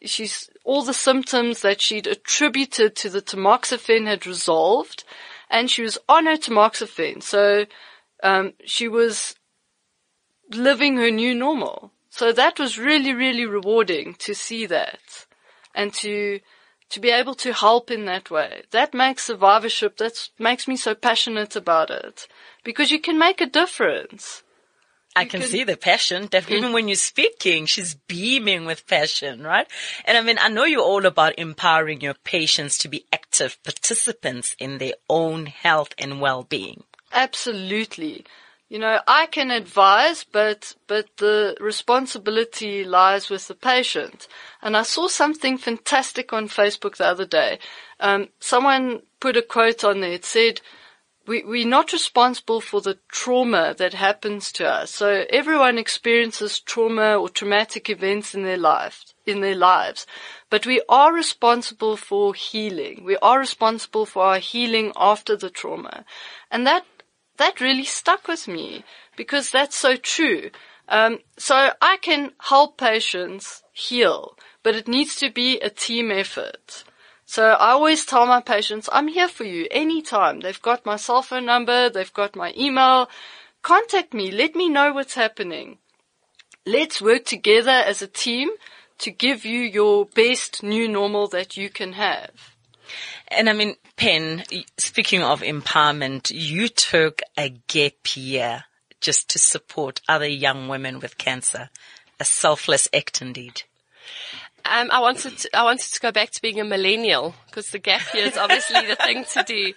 she's, 0.03 0.49
all 0.63 0.83
the 0.83 0.93
symptoms 0.93 1.61
that 1.61 1.79
she'd 1.79 2.07
attributed 2.07 2.95
to 2.97 3.09
the 3.09 3.21
tamoxifen 3.21 4.07
had 4.07 4.27
resolved 4.27 5.03
and 5.49 5.69
she 5.69 5.83
was 5.83 5.97
on 6.09 6.25
her 6.25 6.37
tamoxifen. 6.37 7.21
So, 7.21 7.65
um, 8.23 8.53
she 8.65 8.87
was 8.87 9.35
living 10.51 10.97
her 10.97 11.11
new 11.11 11.35
normal. 11.35 11.91
So 12.09 12.31
that 12.31 12.59
was 12.59 12.79
really, 12.79 13.13
really 13.13 13.45
rewarding 13.45 14.15
to 14.19 14.33
see 14.33 14.65
that 14.67 15.25
and 15.73 15.93
to, 15.95 16.39
to 16.89 16.99
be 16.99 17.09
able 17.09 17.35
to 17.35 17.53
help 17.53 17.91
in 17.91 18.05
that 18.05 18.29
way. 18.29 18.63
That 18.71 18.93
makes 18.93 19.25
survivorship, 19.25 19.97
that 19.97 20.29
makes 20.39 20.67
me 20.67 20.75
so 20.75 20.95
passionate 20.95 21.55
about 21.55 21.89
it 21.89 22.27
because 22.63 22.91
you 22.91 22.99
can 22.99 23.17
make 23.17 23.41
a 23.41 23.45
difference. 23.45 24.43
I 25.17 25.23
can, 25.23 25.39
can, 25.39 25.49
see 25.49 25.63
the 25.63 25.77
passion. 25.77 26.27
Even 26.33 26.71
mm. 26.71 26.73
when 26.73 26.89
you're 26.89 26.95
speaking, 26.95 27.67
she's 27.67 27.95
beaming 27.95 28.65
with 28.65 28.85
passion, 28.85 29.43
right? 29.43 29.65
And 30.03 30.17
I 30.17 30.21
mean, 30.21 30.37
I 30.41 30.49
know 30.49 30.65
you're 30.65 30.81
all 30.81 31.05
about 31.05 31.39
empowering 31.39 32.01
your 32.01 32.15
patients 32.15 32.77
to 32.79 32.89
be 32.89 33.05
active 33.13 33.57
participants 33.63 34.57
in 34.59 34.77
their 34.77 34.95
own 35.09 35.45
health 35.45 35.93
and 35.97 36.19
well-being. 36.19 36.83
Absolutely. 37.13 38.25
You 38.69 38.79
know, 38.79 38.99
I 39.07 39.27
can 39.27 39.51
advise, 39.51 40.23
but, 40.23 40.75
but 40.87 41.05
the 41.17 41.55
responsibility 41.59 42.83
lies 42.83 43.29
with 43.29 43.47
the 43.47 43.55
patient. 43.55 44.27
And 44.61 44.75
I 44.75 44.81
saw 44.81 45.07
something 45.07 45.57
fantastic 45.57 46.33
on 46.33 46.47
Facebook 46.47 46.97
the 46.97 47.05
other 47.05 47.25
day. 47.25 47.59
Um, 47.99 48.29
someone 48.39 49.03
put 49.19 49.37
a 49.37 49.43
quote 49.43 49.83
on 49.83 50.01
there. 50.01 50.13
It 50.13 50.25
said, 50.25 50.61
we, 51.27 51.43
we're 51.43 51.67
not 51.67 51.91
responsible 51.91 52.61
for 52.61 52.81
the 52.81 52.99
trauma 53.11 53.75
that 53.77 53.93
happens 53.93 54.51
to 54.53 54.67
us. 54.67 54.91
So 54.91 55.25
everyone 55.29 55.77
experiences 55.77 56.59
trauma 56.59 57.17
or 57.17 57.29
traumatic 57.29 57.89
events 57.89 58.35
in 58.35 58.43
their 58.43 58.57
life, 58.57 59.05
in 59.25 59.41
their 59.41 59.55
lives, 59.55 60.05
but 60.49 60.65
we 60.65 60.81
are 60.87 61.11
responsible 61.13 61.97
for 61.97 62.33
healing. 62.33 63.03
We 63.03 63.17
are 63.17 63.39
responsible 63.39 64.05
for 64.05 64.23
our 64.23 64.39
healing 64.39 64.91
after 64.95 65.35
the 65.35 65.49
trauma. 65.49 66.05
And 66.51 66.67
that 66.67 66.85
that 67.37 67.61
really 67.61 67.85
stuck 67.85 68.27
with 68.27 68.47
me 68.47 68.83
because 69.15 69.49
that's 69.49 69.75
so 69.75 69.95
true. 69.95 70.51
Um, 70.87 71.19
so 71.37 71.71
I 71.81 71.97
can 71.97 72.31
help 72.39 72.77
patients 72.77 73.63
heal, 73.73 74.37
but 74.63 74.75
it 74.75 74.87
needs 74.87 75.15
to 75.17 75.31
be 75.31 75.59
a 75.59 75.69
team 75.69 76.11
effort. 76.11 76.83
So 77.25 77.43
I 77.43 77.71
always 77.71 78.05
tell 78.05 78.27
my 78.27 78.41
patients, 78.41 78.87
I'm 78.91 79.07
here 79.07 79.27
for 79.27 79.45
you 79.45 79.67
anytime. 79.71 80.41
They've 80.41 80.61
got 80.61 80.85
my 80.85 80.95
cell 80.95 81.23
phone 81.23 81.45
number, 81.45 81.89
they've 81.89 82.13
got 82.13 82.35
my 82.35 82.53
email. 82.55 83.09
Contact 83.63 84.13
me. 84.13 84.29
Let 84.29 84.55
me 84.55 84.69
know 84.69 84.93
what's 84.93 85.15
happening. 85.15 85.79
Let's 86.67 87.01
work 87.01 87.25
together 87.25 87.71
as 87.71 88.03
a 88.03 88.07
team 88.07 88.49
to 88.99 89.09
give 89.09 89.43
you 89.43 89.61
your 89.61 90.05
best 90.05 90.61
new 90.61 90.87
normal 90.87 91.27
that 91.29 91.57
you 91.57 91.69
can 91.71 91.93
have. 91.93 92.54
And 93.27 93.49
I 93.49 93.53
mean, 93.53 93.75
Pen, 93.97 94.43
speaking 94.77 95.23
of 95.23 95.41
empowerment, 95.41 96.31
you 96.33 96.67
took 96.67 97.21
a 97.37 97.49
gap 97.67 98.15
year 98.15 98.65
just 99.01 99.29
to 99.29 99.39
support 99.39 100.01
other 100.07 100.27
young 100.27 100.67
women 100.67 100.99
with 100.99 101.17
cancer. 101.17 101.69
A 102.19 102.25
selfless 102.25 102.87
act 102.93 103.21
indeed. 103.21 103.63
Um, 104.65 104.89
I 104.91 104.99
wanted 104.99 105.37
to, 105.37 105.57
I 105.57 105.63
wanted 105.63 105.93
to 105.93 105.99
go 105.99 106.11
back 106.11 106.31
to 106.31 106.41
being 106.41 106.59
a 106.59 106.63
millennial 106.63 107.35
because 107.47 107.69
the 107.69 107.79
gap 107.79 108.13
year 108.13 108.25
is 108.25 108.37
obviously 108.37 108.85
the 108.87 108.95
thing 108.95 109.25
to 109.33 109.43
do. 109.43 109.73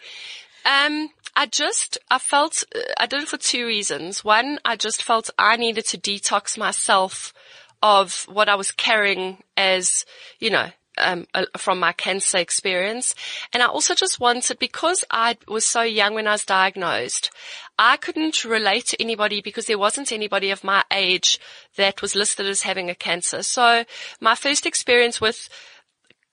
Um, 0.65 1.11
I 1.37 1.47
just, 1.47 1.99
I 2.11 2.19
felt, 2.19 2.65
I 2.99 3.07
did 3.07 3.23
it 3.23 3.29
for 3.29 3.37
two 3.37 3.67
reasons. 3.67 4.25
One, 4.25 4.59
I 4.65 4.77
just 4.77 5.03
felt 5.03 5.31
I 5.38 5.57
needed 5.57 5.85
to 5.87 5.99
detox 5.99 6.57
myself 6.57 7.35
of 7.83 8.27
what 8.31 8.49
I 8.49 8.55
was 8.55 8.73
carrying 8.73 9.43
as, 9.57 10.05
you 10.41 10.50
know, 10.50 10.71
um, 11.00 11.26
from 11.57 11.78
my 11.78 11.93
cancer 11.93 12.38
experience. 12.38 13.14
And 13.52 13.62
I 13.62 13.67
also 13.67 13.95
just 13.95 14.21
wanted, 14.21 14.59
because 14.59 15.05
I 15.11 15.37
was 15.47 15.64
so 15.64 15.83
young 15.83 16.14
when 16.14 16.26
I 16.26 16.33
was 16.33 16.45
diagnosed, 16.45 17.31
I 17.78 17.97
couldn't 17.97 18.45
relate 18.45 18.87
to 18.87 19.00
anybody 19.00 19.40
because 19.40 19.67
there 19.67 19.78
wasn't 19.78 20.12
anybody 20.12 20.50
of 20.50 20.64
my 20.64 20.85
age 20.93 21.38
that 21.76 22.02
was 22.02 22.14
listed 22.14 22.47
as 22.47 22.62
having 22.62 22.90
a 22.90 22.95
cancer. 22.95 23.43
So 23.43 23.85
my 24.21 24.35
first 24.35 24.67
experience 24.67 25.21
with 25.21 25.49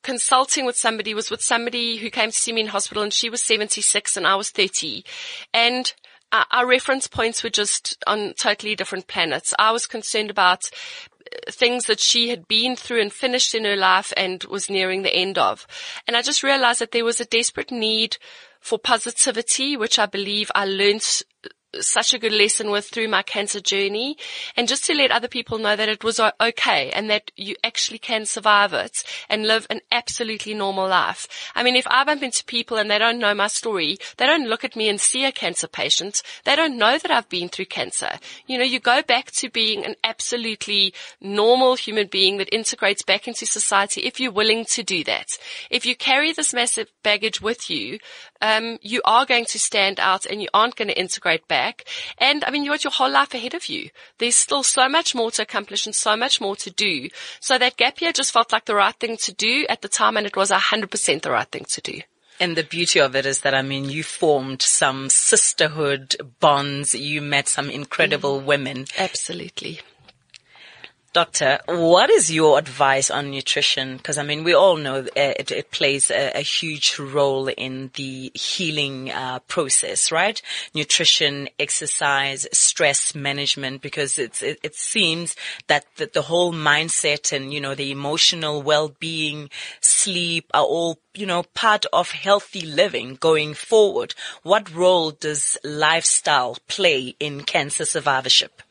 consulting 0.01 0.65
with 0.65 0.75
somebody 0.75 1.13
was 1.13 1.31
with 1.31 1.41
somebody 1.41 1.97
who 1.97 2.09
came 2.11 2.29
to 2.29 2.37
see 2.37 2.53
me 2.53 2.61
in 2.61 2.67
hospital 2.67 3.01
and 3.01 3.11
she 3.11 3.29
was 3.29 3.43
76 3.43 4.15
and 4.15 4.27
I 4.27 4.35
was 4.35 4.51
30. 4.51 5.03
And 5.53 5.91
our 6.51 6.67
reference 6.67 7.07
points 7.07 7.43
were 7.43 7.49
just 7.49 7.97
on 8.05 8.33
totally 8.33 8.75
different 8.75 9.07
planets. 9.07 9.53
I 9.57 9.71
was 9.71 9.87
concerned 9.87 10.29
about 10.29 10.69
things 11.49 11.85
that 11.85 11.99
she 11.99 12.29
had 12.29 12.47
been 12.47 12.75
through 12.75 13.01
and 13.01 13.11
finished 13.11 13.53
in 13.55 13.65
her 13.65 13.75
life 13.75 14.13
and 14.17 14.43
was 14.45 14.69
nearing 14.69 15.01
the 15.01 15.15
end 15.15 15.37
of. 15.37 15.67
And 16.07 16.15
I 16.15 16.21
just 16.21 16.43
realized 16.43 16.81
that 16.81 16.91
there 16.91 17.05
was 17.05 17.19
a 17.19 17.25
desperate 17.25 17.71
need 17.71 18.17
for 18.59 18.79
positivity, 18.79 19.77
which 19.77 19.99
I 19.99 20.05
believe 20.05 20.51
I 20.55 20.65
learned 20.65 21.05
such 21.81 22.13
a 22.13 22.19
good 22.19 22.31
lesson 22.31 22.71
with 22.71 22.85
through 22.87 23.07
my 23.07 23.21
cancer 23.21 23.59
journey 23.59 24.17
and 24.55 24.67
just 24.67 24.85
to 24.85 24.93
let 24.93 25.11
other 25.11 25.27
people 25.27 25.57
know 25.57 25.75
that 25.75 25.89
it 25.89 26.03
was 26.03 26.19
uh, 26.19 26.31
okay 26.39 26.89
and 26.91 27.09
that 27.09 27.31
you 27.35 27.55
actually 27.63 27.97
can 27.97 28.25
survive 28.25 28.73
it 28.73 29.03
and 29.29 29.47
live 29.47 29.67
an 29.69 29.81
absolutely 29.91 30.53
normal 30.53 30.87
life. 30.87 31.27
I 31.55 31.63
mean, 31.63 31.75
if 31.75 31.87
I 31.87 32.03
bump 32.03 32.23
into 32.23 32.43
people 32.45 32.77
and 32.77 32.89
they 32.89 32.99
don't 32.99 33.19
know 33.19 33.33
my 33.33 33.47
story, 33.47 33.97
they 34.17 34.25
don't 34.25 34.47
look 34.47 34.63
at 34.63 34.75
me 34.75 34.89
and 34.89 34.99
see 34.99 35.25
a 35.25 35.31
cancer 35.31 35.67
patient. 35.67 36.21
They 36.43 36.55
don't 36.55 36.77
know 36.77 36.97
that 36.97 37.11
I've 37.11 37.29
been 37.29 37.49
through 37.49 37.65
cancer. 37.65 38.11
You 38.47 38.57
know, 38.57 38.63
you 38.63 38.79
go 38.79 39.01
back 39.01 39.31
to 39.31 39.49
being 39.49 39.85
an 39.85 39.95
absolutely 40.03 40.93
normal 41.21 41.75
human 41.75 42.07
being 42.07 42.37
that 42.37 42.53
integrates 42.53 43.03
back 43.03 43.27
into 43.27 43.45
society 43.45 44.01
if 44.01 44.19
you're 44.19 44.31
willing 44.31 44.65
to 44.65 44.83
do 44.83 45.03
that. 45.03 45.27
If 45.69 45.85
you 45.85 45.95
carry 45.95 46.31
this 46.31 46.53
massive 46.53 46.91
baggage 47.03 47.41
with 47.41 47.69
you, 47.69 47.99
um, 48.41 48.77
you 48.81 49.01
are 49.05 49.25
going 49.25 49.45
to 49.45 49.59
stand 49.59 49.99
out 49.99 50.25
and 50.25 50.41
you 50.41 50.47
aren't 50.53 50.75
going 50.75 50.87
to 50.87 50.99
integrate 50.99 51.47
back. 51.47 51.85
And 52.17 52.43
I 52.43 52.51
mean, 52.51 52.63
you've 52.63 52.73
got 52.73 52.83
your 52.83 52.91
whole 52.91 53.11
life 53.11 53.33
ahead 53.33 53.53
of 53.53 53.67
you. 53.67 53.89
There's 54.17 54.35
still 54.35 54.63
so 54.63 54.87
much 54.89 55.15
more 55.15 55.31
to 55.31 55.41
accomplish 55.41 55.85
and 55.85 55.95
so 55.95 56.15
much 56.15 56.41
more 56.41 56.55
to 56.57 56.71
do. 56.71 57.09
So 57.39 57.57
that 57.57 57.77
gap 57.77 58.01
year 58.01 58.11
just 58.11 58.31
felt 58.31 58.51
like 58.51 58.65
the 58.65 58.75
right 58.75 58.95
thing 58.95 59.17
to 59.17 59.33
do 59.33 59.65
at 59.69 59.81
the 59.81 59.87
time 59.87 60.17
and 60.17 60.27
it 60.27 60.35
was 60.35 60.51
100% 60.51 61.21
the 61.21 61.31
right 61.31 61.47
thing 61.47 61.65
to 61.69 61.81
do. 61.81 62.01
And 62.39 62.57
the 62.57 62.63
beauty 62.63 62.99
of 62.99 63.15
it 63.15 63.25
is 63.25 63.41
that, 63.41 63.53
I 63.53 63.61
mean, 63.61 63.89
you 63.89 64.03
formed 64.03 64.61
some 64.61 65.09
sisterhood 65.09 66.17
bonds. 66.41 66.93
You 66.93 67.21
met 67.21 67.47
some 67.47 67.69
incredible 67.69 68.41
mm. 68.41 68.45
women. 68.45 68.85
Absolutely. 68.97 69.79
Doctor, 71.15 71.59
what 71.67 72.09
is 72.09 72.29
your 72.29 72.59
advice 72.59 73.09
on 73.09 73.31
nutrition? 73.31 73.95
Because 73.95 74.17
I 74.17 74.23
mean, 74.23 74.43
we 74.43 74.53
all 74.53 74.75
know 74.75 74.97
uh, 74.97 75.05
it, 75.15 75.49
it 75.49 75.71
plays 75.71 76.11
a, 76.11 76.37
a, 76.37 76.41
huge 76.41 76.99
role 76.99 77.47
in 77.47 77.89
the 77.93 78.33
healing 78.33 79.11
uh, 79.11 79.39
process, 79.47 80.11
right? 80.11 80.41
Nutrition, 80.73 81.47
exercise, 81.57 82.45
stress 82.51 83.15
management, 83.15 83.81
because 83.81 84.19
it, 84.19 84.41
it 84.41 84.75
seems 84.75 85.37
that 85.67 85.85
the, 85.95 86.11
the 86.13 86.23
whole 86.23 86.51
mindset 86.51 87.31
and 87.31 87.53
you 87.53 87.61
know 87.61 87.75
the 87.75 87.91
emotional 87.91 88.61
well-being, 88.61 89.49
sleep 89.79 90.51
are 90.53 90.65
all 90.65 90.99
you 91.13 91.25
know 91.25 91.43
part 91.53 91.85
of 91.93 92.11
healthy 92.11 92.65
living 92.65 93.15
going 93.15 93.53
forward. 93.53 94.13
What 94.43 94.69
role 94.75 95.11
does 95.11 95.57
lifestyle 95.63 96.57
play 96.67 97.15
in 97.21 97.43
cancer 97.43 97.85
survivorship? 97.85 98.61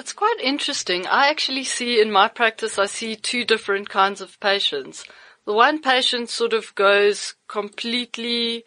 It's 0.00 0.14
quite 0.14 0.40
interesting. 0.42 1.06
I 1.06 1.28
actually 1.28 1.62
see 1.62 2.00
in 2.00 2.10
my 2.10 2.26
practice, 2.26 2.78
I 2.78 2.86
see 2.86 3.16
two 3.16 3.44
different 3.44 3.90
kinds 3.90 4.22
of 4.22 4.40
patients. 4.40 5.04
The 5.44 5.52
one 5.52 5.82
patient 5.82 6.30
sort 6.30 6.54
of 6.54 6.74
goes 6.74 7.34
completely, 7.48 8.64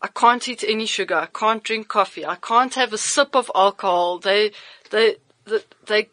I 0.00 0.08
can't 0.08 0.48
eat 0.48 0.64
any 0.66 0.86
sugar. 0.86 1.14
I 1.14 1.26
can't 1.26 1.62
drink 1.62 1.88
coffee. 1.88 2.24
I 2.24 2.36
can't 2.36 2.74
have 2.74 2.94
a 2.94 2.98
sip 2.98 3.36
of 3.36 3.50
alcohol. 3.54 4.18
They, 4.18 4.52
they, 4.90 5.16
they, 5.86 6.08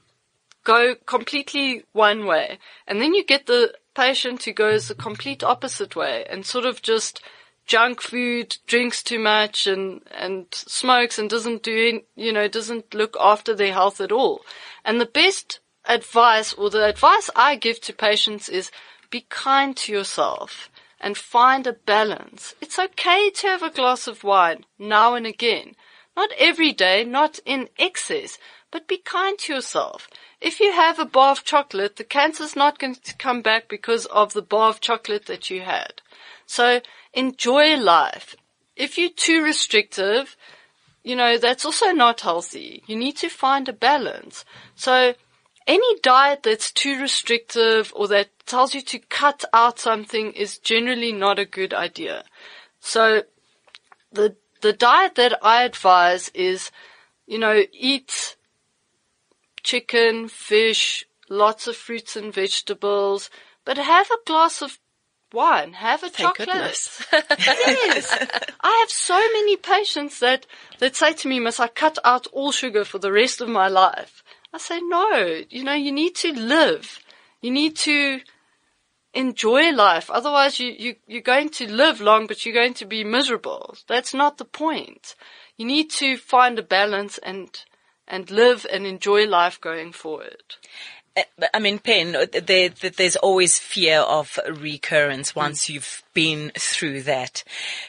go 0.65 0.95
completely 1.06 1.86
one 1.93 2.26
way. 2.26 2.60
And 2.86 3.02
then 3.02 3.13
you 3.13 3.24
get 3.24 3.45
the 3.45 3.74
patient 3.95 4.43
who 4.43 4.52
goes 4.52 4.89
the 4.89 4.93
complete 4.93 5.41
opposite 5.41 5.95
way 5.95 6.26
and 6.30 6.45
sort 6.45 6.65
of 6.65 6.82
just 6.82 7.22
junk 7.69 8.01
food, 8.01 8.58
drinks 8.65 9.03
too 9.03 9.19
much 9.19 9.67
and, 9.67 10.01
and 10.17 10.47
smokes 10.51 11.19
and 11.19 11.29
doesn't 11.29 11.62
do, 11.62 12.01
you 12.15 12.34
know, 12.34 12.47
doesn't 12.47 12.95
look 12.95 13.15
after 13.21 13.53
their 13.53 13.71
health 13.71 14.01
at 14.01 14.12
all. 14.12 14.41
And 14.84 14.99
the 14.99 15.05
best 15.05 15.60
advice 15.86 16.51
or 16.51 16.71
the 16.71 16.86
advice 16.86 17.29
I 17.36 17.55
give 17.55 17.79
to 17.82 17.93
patients 17.93 18.49
is 18.49 18.71
be 19.12 19.27
kind 19.29 19.77
to 19.77 19.91
yourself 19.91 20.71
and 20.99 21.15
find 21.15 21.67
a 21.67 21.73
balance. 21.73 22.55
It's 22.60 22.79
okay 22.79 23.29
to 23.29 23.47
have 23.47 23.62
a 23.62 23.69
glass 23.69 24.08
of 24.08 24.23
wine 24.23 24.65
now 24.79 25.13
and 25.13 25.27
again. 25.27 25.75
Not 26.17 26.32
every 26.39 26.71
day, 26.71 27.03
not 27.03 27.39
in 27.45 27.69
excess, 27.77 28.39
but 28.71 28.88
be 28.88 28.97
kind 28.97 29.38
to 29.39 29.53
yourself. 29.53 30.10
If 30.41 30.60
you 30.60 30.71
have 30.71 30.97
a 30.97 31.05
bar 31.05 31.34
of 31.34 31.43
chocolate, 31.43 31.97
the 31.97 32.03
cancer's 32.03 32.55
not 32.55 32.79
going 32.79 32.95
to 32.95 33.15
come 33.15 33.43
back 33.43 33.69
because 33.69 34.08
of 34.08 34.34
the 34.34 34.41
bar 34.41 34.69
of 34.69 34.82
chocolate 34.82 35.27
that 35.27 35.51
you 35.51 35.62
had. 35.62 36.01
So 36.47 36.82
enjoy 37.13 37.76
life. 37.76 38.36
If 38.76 38.98
you're 38.98 39.10
too 39.10 39.43
restrictive, 39.43 40.36
you 41.04 41.15
know, 41.15 41.38
that's 41.38 41.65
also 41.65 41.91
not 41.91 42.22
healthy. 42.22 42.84
You 42.88 42.95
need 42.95 43.17
to 43.17 43.30
find 43.30 43.67
a 43.67 43.74
balance. 43.74 44.45
So 44.76 45.13
any 45.67 46.00
diet 46.00 46.43
that's 46.43 46.72
too 46.72 47.00
restrictive 47.00 47.93
or 47.95 48.08
that 48.08 48.30
tells 48.45 48.74
you 48.74 48.82
to 48.82 49.00
cut 49.00 49.45
out 49.54 49.80
something 49.80 50.34
is 50.34 50.58
generally 50.58 51.12
not 51.12 51.39
a 51.39 51.45
good 51.45 51.74
idea. 51.74 52.24
So 52.80 53.24
the, 54.12 54.36
the 54.62 54.74
diet 54.74 55.15
that 55.15 55.38
I 55.43 55.63
advise 55.63 56.30
is, 56.30 56.72
you 57.28 57.38
know, 57.38 57.63
eat 57.72 58.36
chicken, 59.63 60.28
fish, 60.28 61.06
lots 61.30 61.67
of 61.67 61.76
fruits 61.76 62.15
and 62.15 62.34
vegetables, 62.34 63.30
but 63.65 63.78
have 63.78 64.10
a 64.10 64.26
glass 64.26 64.62
of 64.62 64.80
wine, 65.34 65.74
have 65.74 66.04
a 66.04 66.10
Thank 66.10 66.38
chocolate. 66.38 66.50
Goodness. 66.50 67.06
yes. 67.12 68.18
I 68.62 68.78
have 68.80 68.89
so 68.89 69.18
many 69.18 69.58
patients 69.58 70.20
that, 70.20 70.46
that 70.80 70.96
say 70.96 71.13
to 71.13 71.28
me, 71.28 71.39
must 71.39 71.60
I 71.60 71.68
cut 71.68 71.98
out 72.04 72.28
all 72.28 72.52
sugar 72.52 72.84
for 72.84 73.00
the 73.00 73.12
rest 73.12 73.42
of 73.42 73.50
my 73.50 73.68
life? 73.68 74.24
I 74.54 74.58
say, 74.58 74.80
no, 74.82 75.44
you 75.50 75.63
know, 75.63 75.74
you 75.74 75.92
need 75.92 76.15
to 76.15 76.34
live. 76.34 77.00
You 77.42 77.52
need 77.52 77.76
to 77.78 78.22
enjoy 79.13 79.72
life. 79.72 80.10
Otherwise 80.10 80.60
you, 80.60 80.74
you, 80.78 80.96
you're 81.08 81.22
going 81.22 81.50
to 81.50 81.72
live 81.72 82.02
long, 82.02 82.28
but 82.28 82.46
you're 82.46 82.54
going 82.54 82.74
to 82.76 82.86
be 82.86 83.04
miserable. 83.04 83.76
That's 83.88 84.13
not 84.13 84.38
the 84.38 84.46
point. 84.46 85.15
You 85.58 85.65
need 85.65 85.89
to 85.92 86.18
find 86.18 86.58
a 86.58 86.63
balance 86.63 87.18
and, 87.20 87.50
and 88.08 88.30
live 88.32 88.65
and 88.72 88.86
enjoy 88.86 89.26
life 89.26 89.60
going 89.60 89.92
forward. 89.92 90.56
Uh, 91.41 91.47
I 91.53 91.60
mean, 91.60 91.79
Pen, 91.79 92.12
there, 92.12 92.69
there's 92.69 93.15
always 93.17 93.60
fear 93.60 93.99
of 93.99 94.39
recurrence 94.47 95.36
once 95.36 95.65
mm. 95.65 95.75
you've 95.75 96.03
been 96.13 96.51
through 96.58 97.03
that. 97.03 97.43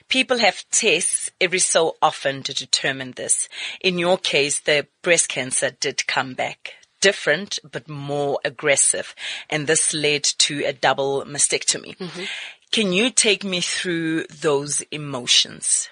People 0.09 0.39
have 0.39 0.65
tests 0.71 1.31
every 1.41 1.59
so 1.59 1.97
often 2.01 2.43
to 2.45 2.55
determine 2.55 3.13
this. 3.13 3.49
In 3.81 3.99
your 3.99 4.19
case, 4.19 4.61
the 4.61 4.87
breast 5.03 5.29
cancer 5.29 5.71
did 5.71 6.07
come 6.07 6.35
back 6.35 6.75
different 7.01 7.59
but 7.71 7.89
more 7.89 8.39
aggressive. 8.45 9.15
And 9.49 9.67
this 9.67 9.93
led 9.95 10.23
to 10.23 10.65
a 10.65 10.73
double 10.73 11.25
mastectomy. 11.25 11.97
Mm-hmm. 11.97 12.25
Can 12.71 12.93
you 12.93 13.11
take 13.11 13.43
me 13.43 13.61
through 13.61 14.25
those 14.27 14.83
emotions? 14.93 15.89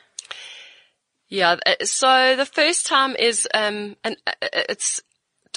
Yeah. 1.28 1.56
Uh, 1.66 1.84
so 1.84 2.36
the 2.36 2.46
first 2.46 2.86
time 2.86 3.16
is, 3.16 3.48
um, 3.52 3.96
an, 4.04 4.16
uh, 4.26 4.32
it's 4.42 5.00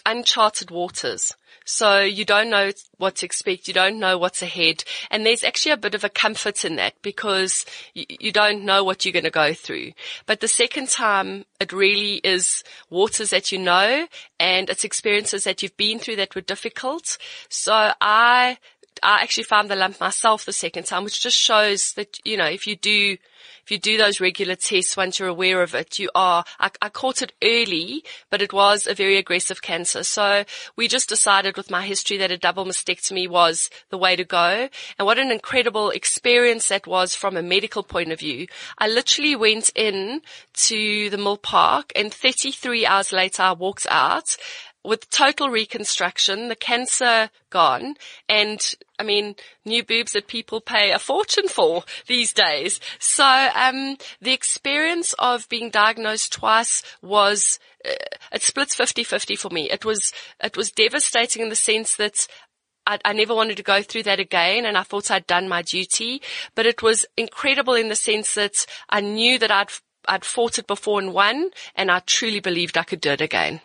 uncharted 0.06 0.72
waters. 0.72 1.34
So 1.72 2.02
you 2.02 2.26
don't 2.26 2.50
know 2.50 2.72
what 2.98 3.16
to 3.18 3.26
expect. 3.26 3.70
You 3.70 3.74
don't 3.74 3.98
know 3.98 4.18
what's 4.18 4.42
ahead. 4.42 4.84
And 5.10 5.26
there's 5.26 5.42
actually 5.42 5.72
a 5.72 5.78
bit 5.78 5.96
of 5.96 6.04
a 6.04 6.10
comfort 6.10 6.66
in 6.66 6.76
that 6.76 7.02
because 7.02 7.66
you, 7.94 8.34
don't 8.34 8.66
know 8.66 8.84
what 8.84 9.06
you're 9.06 9.14
going 9.14 9.24
to 9.24 9.30
go 9.32 9.54
through. 9.54 9.94
But 10.26 10.42
the 10.42 10.50
second 10.50 10.90
time, 10.90 11.46
it 11.62 11.72
really 11.72 12.16
is 12.26 12.66
waters 12.90 13.30
that 13.30 13.54
you 13.54 13.58
know 13.58 14.06
and 14.38 14.70
it's 14.70 14.84
experiences 14.84 15.46
that 15.46 15.64
you've 15.64 15.78
been 15.78 15.98
through 15.98 16.18
that 16.18 16.36
were 16.36 16.42
difficult. 16.42 17.18
So 17.48 17.94
I 18.02 18.58
I 19.04 19.22
actually 19.22 19.44
found 19.44 19.70
the 19.70 19.76
lump 19.76 20.00
myself 20.00 20.46
the 20.46 20.54
second 20.54 20.86
time, 20.86 21.04
which 21.04 21.22
just 21.22 21.38
shows 21.38 21.94
that, 21.94 22.20
you 22.24 22.38
know, 22.38 22.46
if 22.46 22.68
you 22.68 22.76
do, 22.76 23.18
if 23.64 23.72
you 23.72 23.80
do 23.80 23.98
those 23.98 24.20
regular 24.20 24.56
tests, 24.56 24.96
once 24.96 25.18
you're 25.18 25.28
aware 25.28 25.62
of 25.64 25.74
it, 25.74 25.98
you 25.98 26.10
are, 26.14 26.44
I, 26.60 26.70
I 26.82 26.90
caught 26.90 27.22
it 27.22 27.34
early, 27.44 28.04
but 28.30 28.42
it 28.42 28.54
was 28.54 28.86
a 28.86 28.94
very 28.94 29.18
aggressive 29.18 29.62
cancer. 29.62 30.04
So 30.04 30.46
we 30.76 30.88
just 30.88 31.10
decided 31.10 31.58
with 31.58 31.72
my 31.72 31.86
history 31.86 32.18
that 32.18 32.32
a 32.32 32.38
double 32.38 32.66
mastectomy 32.66 33.28
was 33.28 33.70
the 33.90 33.98
way 33.98 34.16
to 34.16 34.24
go. 34.24 34.70
And 35.00 35.06
what 35.06 35.20
an 35.20 35.32
incredible 35.32 35.90
experience 35.90 36.68
that 36.68 36.86
was 36.86 37.16
from 37.16 37.36
a 37.36 37.44
medical 37.44 37.84
point 37.84 38.12
of 38.12 38.20
view. 38.20 38.48
I 38.78 38.88
literally 38.88 39.36
went 39.36 39.72
in 39.76 40.22
to 40.54 41.10
the 41.10 41.18
Milpark 41.18 41.92
and 41.96 42.14
33 42.14 42.86
hours 42.86 43.12
later 43.12 43.44
I 43.44 43.54
walked 43.54 43.88
out 43.90 44.38
with 44.84 45.10
total 45.10 45.50
reconstruction, 45.50 46.48
the 46.48 46.56
cancer 46.56 47.30
gone, 47.50 47.96
and 48.28 48.74
I 49.02 49.04
mean, 49.04 49.36
new 49.66 49.84
boobs 49.84 50.12
that 50.12 50.28
people 50.28 50.62
pay 50.62 50.92
a 50.92 51.00
fortune 51.00 51.48
for 51.48 51.84
these 52.06 52.34
days. 52.34 52.80
So, 53.00 53.26
um, 53.26 53.98
the 54.22 54.32
experience 54.32 55.14
of 55.18 55.50
being 55.50 55.72
diagnosed 55.72 56.34
twice 56.34 56.84
was, 57.02 57.58
uh, 57.84 57.94
it 58.32 58.44
splits 58.44 58.76
50-50 58.76 59.40
for 59.40 59.50
me. 59.50 59.72
It 59.72 59.84
was, 59.84 60.14
it 60.44 60.56
was 60.56 60.70
devastating 60.72 61.42
in 61.42 61.50
the 61.50 61.56
sense 61.56 61.96
that 61.96 62.28
I, 62.86 63.00
I, 63.04 63.14
never 63.14 63.34
wanted 63.34 63.58
to 63.58 63.64
go 63.64 63.82
through 63.82 64.04
that 64.04 64.20
again 64.20 64.68
and 64.68 64.78
I 64.78 64.84
thought 64.84 65.10
I'd 65.10 65.26
done 65.26 65.50
my 65.50 65.64
duty, 65.64 66.22
but 66.54 66.68
it 66.68 66.84
was 66.84 67.04
incredible 67.18 67.74
in 67.74 67.90
the 67.90 67.96
sense 67.96 68.36
that 68.36 68.68
I 68.88 69.02
knew 69.02 69.40
that 69.40 69.50
I'd, 69.50 69.70
I'd 70.08 70.26
fought 70.26 70.60
it 70.60 70.68
before 70.68 71.00
and 71.00 71.12
won 71.12 71.50
and 71.76 71.90
I 71.90 72.04
truly 72.06 72.40
believed 72.40 72.78
I 72.78 72.84
could 72.84 73.02
do 73.02 73.10
it 73.10 73.22
again. 73.22 73.62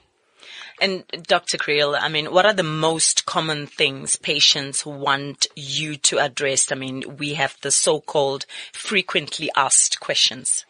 And 0.80 1.04
Dr. 1.26 1.56
Kriel, 1.56 1.96
I 1.98 2.08
mean, 2.08 2.32
what 2.32 2.44
are 2.44 2.52
the 2.52 2.62
most 2.62 3.24
common 3.24 3.66
things 3.66 4.16
patients 4.16 4.84
want 4.84 5.46
you 5.56 5.96
to 5.96 6.18
address? 6.18 6.70
I 6.70 6.74
mean, 6.74 7.16
we 7.16 7.34
have 7.34 7.56
the 7.62 7.70
so-called 7.70 8.44
frequently 8.72 9.50
asked 9.56 10.00
questions. 10.00 10.66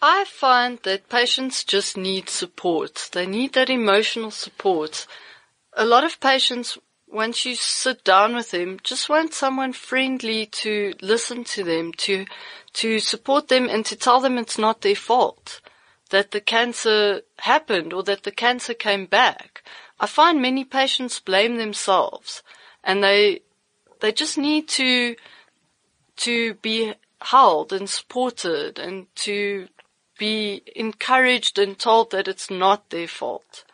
I 0.00 0.24
find 0.24 0.78
that 0.82 1.08
patients 1.08 1.64
just 1.64 1.96
need 1.96 2.28
support. 2.28 3.10
They 3.12 3.26
need 3.26 3.52
that 3.54 3.70
emotional 3.70 4.30
support. 4.30 5.06
A 5.74 5.84
lot 5.84 6.04
of 6.04 6.20
patients, 6.20 6.78
once 7.08 7.44
you 7.44 7.54
sit 7.56 8.04
down 8.04 8.34
with 8.34 8.52
them, 8.52 8.78
just 8.82 9.08
want 9.08 9.34
someone 9.34 9.72
friendly 9.72 10.46
to 10.46 10.94
listen 11.00 11.44
to 11.44 11.64
them, 11.64 11.92
to, 11.98 12.26
to 12.74 13.00
support 13.00 13.48
them 13.48 13.68
and 13.68 13.84
to 13.86 13.96
tell 13.96 14.20
them 14.20 14.38
it's 14.38 14.58
not 14.58 14.82
their 14.82 14.96
fault 14.96 15.60
that 16.12 16.30
the 16.30 16.40
cancer 16.40 17.22
happened 17.38 17.92
or 17.92 18.02
that 18.02 18.22
the 18.22 18.30
cancer 18.30 18.74
came 18.74 19.06
back. 19.06 19.64
I 19.98 20.06
find 20.06 20.40
many 20.40 20.62
patients 20.62 21.18
blame 21.18 21.56
themselves 21.56 22.42
and 22.84 23.02
they, 23.02 23.40
they 24.00 24.12
just 24.12 24.36
need 24.36 24.68
to, 24.68 25.16
to 26.18 26.54
be 26.54 26.92
held 27.22 27.72
and 27.72 27.88
supported 27.88 28.78
and 28.78 29.06
to 29.14 29.68
be 30.18 30.62
encouraged 30.76 31.58
and 31.58 31.78
told 31.78 32.10
that 32.10 32.28
it's 32.28 32.50
not 32.50 32.90
their 32.90 33.08
fault. 33.08 33.64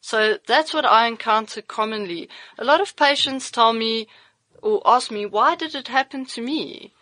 So 0.00 0.38
that's 0.46 0.72
what 0.72 0.86
I 0.86 1.06
encounter 1.06 1.60
commonly. 1.60 2.30
A 2.58 2.64
lot 2.64 2.80
of 2.80 2.96
patients 2.96 3.50
tell 3.50 3.74
me 3.74 4.08
or 4.62 4.80
ask 4.86 5.10
me, 5.10 5.26
why 5.26 5.56
did 5.56 5.74
it 5.74 5.88
happen 5.88 6.24
to 6.26 6.40
me? 6.40 6.94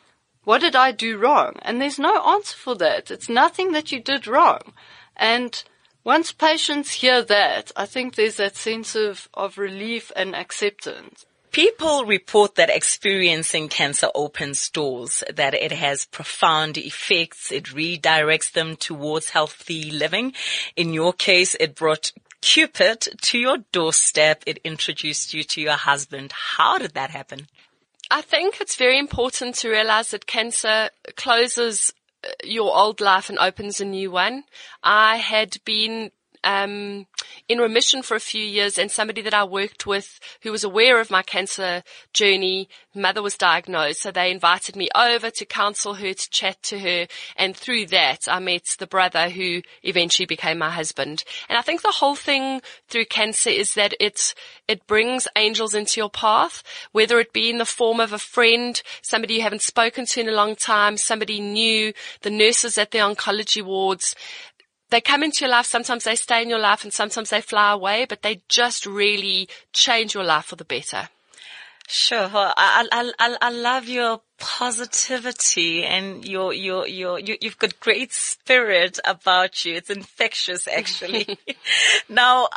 What 0.44 0.60
did 0.60 0.74
I 0.74 0.92
do 0.92 1.18
wrong? 1.18 1.56
And 1.62 1.80
there's 1.80 1.98
no 1.98 2.22
answer 2.34 2.56
for 2.56 2.74
that. 2.76 3.10
It's 3.10 3.28
nothing 3.28 3.72
that 3.72 3.92
you 3.92 4.00
did 4.00 4.26
wrong. 4.26 4.72
And 5.16 5.62
once 6.02 6.32
patients 6.32 6.90
hear 6.92 7.22
that, 7.22 7.70
I 7.76 7.86
think 7.86 8.14
there's 8.14 8.36
that 8.36 8.56
sense 8.56 8.94
of, 8.94 9.28
of 9.34 9.58
relief 9.58 10.10
and 10.16 10.34
acceptance. 10.34 11.26
People 11.52 12.04
report 12.04 12.54
that 12.54 12.70
experiencing 12.70 13.68
cancer 13.68 14.08
opens 14.14 14.70
doors, 14.70 15.24
that 15.34 15.52
it 15.52 15.72
has 15.72 16.06
profound 16.06 16.78
effects. 16.78 17.50
It 17.50 17.64
redirects 17.64 18.52
them 18.52 18.76
towards 18.76 19.30
healthy 19.30 19.90
living. 19.90 20.32
In 20.76 20.94
your 20.94 21.12
case, 21.12 21.56
it 21.58 21.74
brought 21.74 22.12
Cupid 22.40 23.06
to 23.20 23.38
your 23.38 23.58
doorstep. 23.70 24.42
It 24.46 24.60
introduced 24.64 25.34
you 25.34 25.42
to 25.44 25.60
your 25.60 25.76
husband. 25.76 26.32
How 26.32 26.78
did 26.78 26.94
that 26.94 27.10
happen? 27.10 27.48
I 28.10 28.22
think 28.22 28.60
it's 28.60 28.76
very 28.76 28.98
important 28.98 29.54
to 29.56 29.70
realize 29.70 30.10
that 30.10 30.26
cancer 30.26 30.90
closes 31.16 31.92
uh, 32.24 32.28
your 32.42 32.76
old 32.76 33.00
life 33.00 33.30
and 33.30 33.38
opens 33.38 33.80
a 33.80 33.84
new 33.84 34.10
one. 34.10 34.44
I 34.82 35.16
had 35.16 35.56
been 35.64 36.10
um, 36.44 37.06
in 37.48 37.58
remission 37.58 38.02
for 38.02 38.14
a 38.14 38.20
few 38.20 38.42
years 38.42 38.78
and 38.78 38.90
somebody 38.90 39.22
that 39.22 39.34
I 39.34 39.44
worked 39.44 39.86
with 39.86 40.20
who 40.42 40.50
was 40.50 40.64
aware 40.64 41.00
of 41.00 41.10
my 41.10 41.22
cancer 41.22 41.82
journey, 42.12 42.68
mother 42.94 43.22
was 43.22 43.36
diagnosed. 43.36 44.02
So 44.02 44.10
they 44.10 44.30
invited 44.30 44.76
me 44.76 44.88
over 44.94 45.30
to 45.30 45.44
counsel 45.44 45.94
her, 45.94 46.14
to 46.14 46.30
chat 46.30 46.62
to 46.64 46.78
her. 46.78 47.06
And 47.36 47.56
through 47.56 47.86
that, 47.86 48.28
I 48.28 48.38
met 48.38 48.76
the 48.78 48.86
brother 48.86 49.28
who 49.28 49.62
eventually 49.82 50.26
became 50.26 50.58
my 50.58 50.70
husband. 50.70 51.24
And 51.48 51.58
I 51.58 51.62
think 51.62 51.82
the 51.82 51.88
whole 51.88 52.16
thing 52.16 52.62
through 52.88 53.06
cancer 53.06 53.50
is 53.50 53.74
that 53.74 53.94
it, 54.00 54.34
it 54.68 54.86
brings 54.86 55.28
angels 55.36 55.74
into 55.74 56.00
your 56.00 56.10
path, 56.10 56.62
whether 56.92 57.18
it 57.20 57.32
be 57.32 57.50
in 57.50 57.58
the 57.58 57.66
form 57.66 58.00
of 58.00 58.12
a 58.12 58.18
friend, 58.18 58.80
somebody 59.02 59.34
you 59.34 59.42
haven't 59.42 59.62
spoken 59.62 60.06
to 60.06 60.20
in 60.20 60.28
a 60.28 60.32
long 60.32 60.56
time, 60.56 60.96
somebody 60.96 61.40
new, 61.40 61.92
the 62.22 62.30
nurses 62.30 62.78
at 62.78 62.90
the 62.90 62.98
oncology 62.98 63.62
wards, 63.62 64.14
they 64.90 65.00
come 65.00 65.22
into 65.22 65.44
your 65.44 65.50
life. 65.50 65.66
Sometimes 65.66 66.04
they 66.04 66.16
stay 66.16 66.42
in 66.42 66.50
your 66.50 66.58
life 66.58 66.84
and 66.84 66.92
sometimes 66.92 67.30
they 67.30 67.40
fly 67.40 67.72
away, 67.72 68.06
but 68.08 68.22
they 68.22 68.42
just 68.48 68.86
really 68.86 69.48
change 69.72 70.14
your 70.14 70.24
life 70.24 70.46
for 70.46 70.56
the 70.56 70.64
better. 70.64 71.08
Sure. 71.92 72.30
I, 72.32 72.86
I, 72.92 73.12
I, 73.18 73.36
I 73.40 73.50
love 73.50 73.88
your 73.88 74.20
positivity 74.38 75.84
and 75.84 76.24
your, 76.24 76.52
your, 76.52 76.86
your, 76.86 77.18
you, 77.18 77.36
you've 77.40 77.58
got 77.58 77.80
great 77.80 78.12
spirit 78.12 79.00
about 79.04 79.64
you. 79.64 79.74
It's 79.74 79.90
infectious 79.90 80.68
actually. 80.68 81.36
now, 82.08 82.48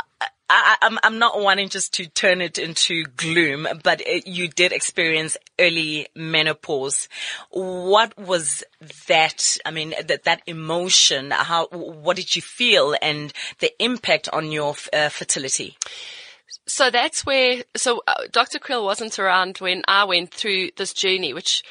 I, 0.50 0.76
am 0.82 0.94
I'm, 0.94 1.00
I'm 1.04 1.20
not 1.20 1.40
wanting 1.40 1.70
just 1.70 1.94
to 1.96 2.08
turn 2.08 2.42
it 2.42 2.58
into 2.58 3.06
gloom, 3.18 3.68
but 3.84 4.02
it, 4.06 4.28
you 4.28 4.48
did 4.48 4.72
experience 4.72 5.38
early 5.60 6.08
menopause. 6.16 7.08
What 7.50 8.18
was 8.18 8.64
that? 9.08 9.58
I 9.66 9.72
mean, 9.72 9.94
that, 10.06 10.24
that 10.24 10.42
emotion, 10.46 11.32
how, 11.32 11.68
what 11.68 12.18
did 12.18 12.36
you 12.36 12.42
feel 12.42 12.96
and 13.02 13.34
the 13.60 13.72
impact 13.82 14.30
on 14.32 14.52
your 14.52 14.76
uh, 14.92 15.10
fertility? 15.10 15.78
So 16.68 16.90
that's 16.90 17.26
where, 17.26 17.64
so 17.76 18.04
uh, 18.08 18.14
Dr. 18.32 18.60
Kriel 18.60 18.84
wasn't 18.84 19.20
around 19.20 19.58
when 19.58 19.82
I 19.88 20.04
went 20.04 20.34
through 20.34 20.70
this 20.78 20.94
journey, 20.94 21.34
which 21.34 21.64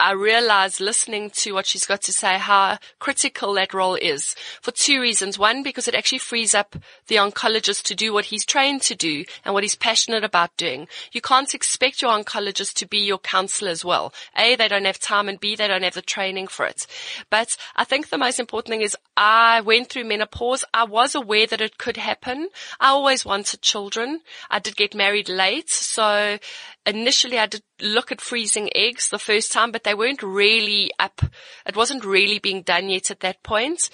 I 0.00 0.12
realize 0.12 0.80
listening 0.80 1.30
to 1.30 1.52
what 1.52 1.66
she's 1.66 1.86
got 1.86 2.02
to 2.02 2.12
say 2.12 2.38
how 2.38 2.78
critical 3.00 3.54
that 3.54 3.74
role 3.74 3.96
is 3.96 4.36
for 4.62 4.70
two 4.70 5.00
reasons. 5.00 5.38
One, 5.38 5.62
because 5.62 5.88
it 5.88 5.94
actually 5.94 6.18
frees 6.18 6.54
up 6.54 6.76
the 7.08 7.16
oncologist 7.16 7.82
to 7.84 7.94
do 7.94 8.12
what 8.12 8.26
he's 8.26 8.44
trained 8.44 8.82
to 8.82 8.94
do 8.94 9.24
and 9.44 9.54
what 9.54 9.64
he's 9.64 9.74
passionate 9.74 10.22
about 10.22 10.56
doing. 10.56 10.86
You 11.12 11.20
can't 11.20 11.52
expect 11.54 12.00
your 12.00 12.12
oncologist 12.12 12.74
to 12.74 12.86
be 12.86 12.98
your 12.98 13.18
counselor 13.18 13.70
as 13.70 13.84
well. 13.84 14.12
A, 14.36 14.54
they 14.54 14.68
don't 14.68 14.84
have 14.84 15.00
time 15.00 15.28
and 15.28 15.40
B, 15.40 15.56
they 15.56 15.66
don't 15.66 15.82
have 15.82 15.94
the 15.94 16.02
training 16.02 16.46
for 16.46 16.64
it. 16.64 16.86
But 17.28 17.56
I 17.74 17.84
think 17.84 18.08
the 18.08 18.18
most 18.18 18.38
important 18.38 18.72
thing 18.72 18.82
is 18.82 18.96
I 19.16 19.62
went 19.62 19.88
through 19.88 20.04
menopause. 20.04 20.64
I 20.72 20.84
was 20.84 21.14
aware 21.14 21.46
that 21.48 21.60
it 21.60 21.78
could 21.78 21.96
happen. 21.96 22.50
I 22.78 22.88
always 22.88 23.24
wanted 23.24 23.62
children. 23.62 24.20
I 24.48 24.60
did 24.60 24.76
get 24.76 24.94
married 24.94 25.28
late. 25.28 25.70
So 25.70 26.38
initially 26.86 27.38
I 27.38 27.46
did 27.46 27.62
look 27.80 28.12
at 28.12 28.20
freezing 28.20 28.70
eggs 28.74 29.08
the 29.08 29.18
first 29.18 29.52
time, 29.52 29.72
but 29.72 29.84
they 29.84 29.94
weren't 29.94 30.22
really 30.22 30.90
up. 30.98 31.22
It 31.66 31.76
wasn't 31.76 32.04
really 32.04 32.38
being 32.38 32.62
done 32.62 32.88
yet 32.88 33.10
at 33.10 33.20
that 33.20 33.42
point. 33.42 33.90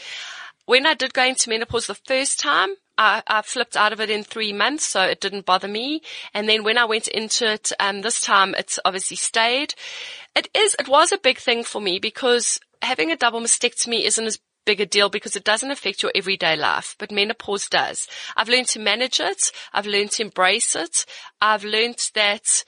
When 0.67 0.87
I 0.87 0.95
did 0.95 1.13
go 1.13 1.25
into 1.25 1.51
menopause 1.51 1.87
the 1.87 1.95
first 1.95 2.41
time, 2.41 2.71
I, 2.97 3.23
I, 3.27 3.43
flipped 3.43 3.77
out 3.77 3.93
of 3.93 4.01
it 4.01 4.09
in 4.09 4.23
three 4.23 4.53
months, 4.53 4.85
so 4.85 5.03
it 5.03 5.21
didn't 5.21 5.47
bother 5.47 5.69
me. 5.69 6.01
And 6.33 6.49
then 6.49 6.63
when 6.63 6.79
I 6.79 6.85
went 6.85 7.09
into 7.09 7.53
it, 7.53 7.73
um, 7.81 8.03
this 8.03 8.21
time 8.21 8.55
it's 8.57 8.79
obviously 8.85 9.17
stayed. 9.17 9.75
It 10.35 10.49
is, 10.55 10.77
it 10.79 10.89
was 10.89 11.11
a 11.13 11.19
big 11.19 11.39
thing 11.39 11.65
for 11.65 11.81
me 11.81 11.99
because 11.99 12.61
having 12.83 13.11
a 13.11 13.17
double 13.17 13.41
mastectomy 13.41 14.05
isn't 14.05 14.27
as 14.27 14.39
big 14.65 14.81
a 14.81 14.87
deal 14.87 15.09
because 15.09 15.37
it 15.37 15.45
doesn't 15.45 15.71
affect 15.71 16.03
your 16.03 16.13
everyday 16.15 16.57
life, 16.57 16.95
but 16.99 17.11
menopause 17.11 17.69
does. 17.69 18.07
I've 18.37 18.49
learned 18.49 18.69
to 18.69 18.79
manage 18.79 19.21
it. 19.21 19.53
I've 19.73 19.87
learned 19.87 20.13
to 20.13 20.23
embrace 20.23 20.75
it. 20.75 21.05
I've 21.41 21.65
learned 21.65 22.11
that 22.15 22.65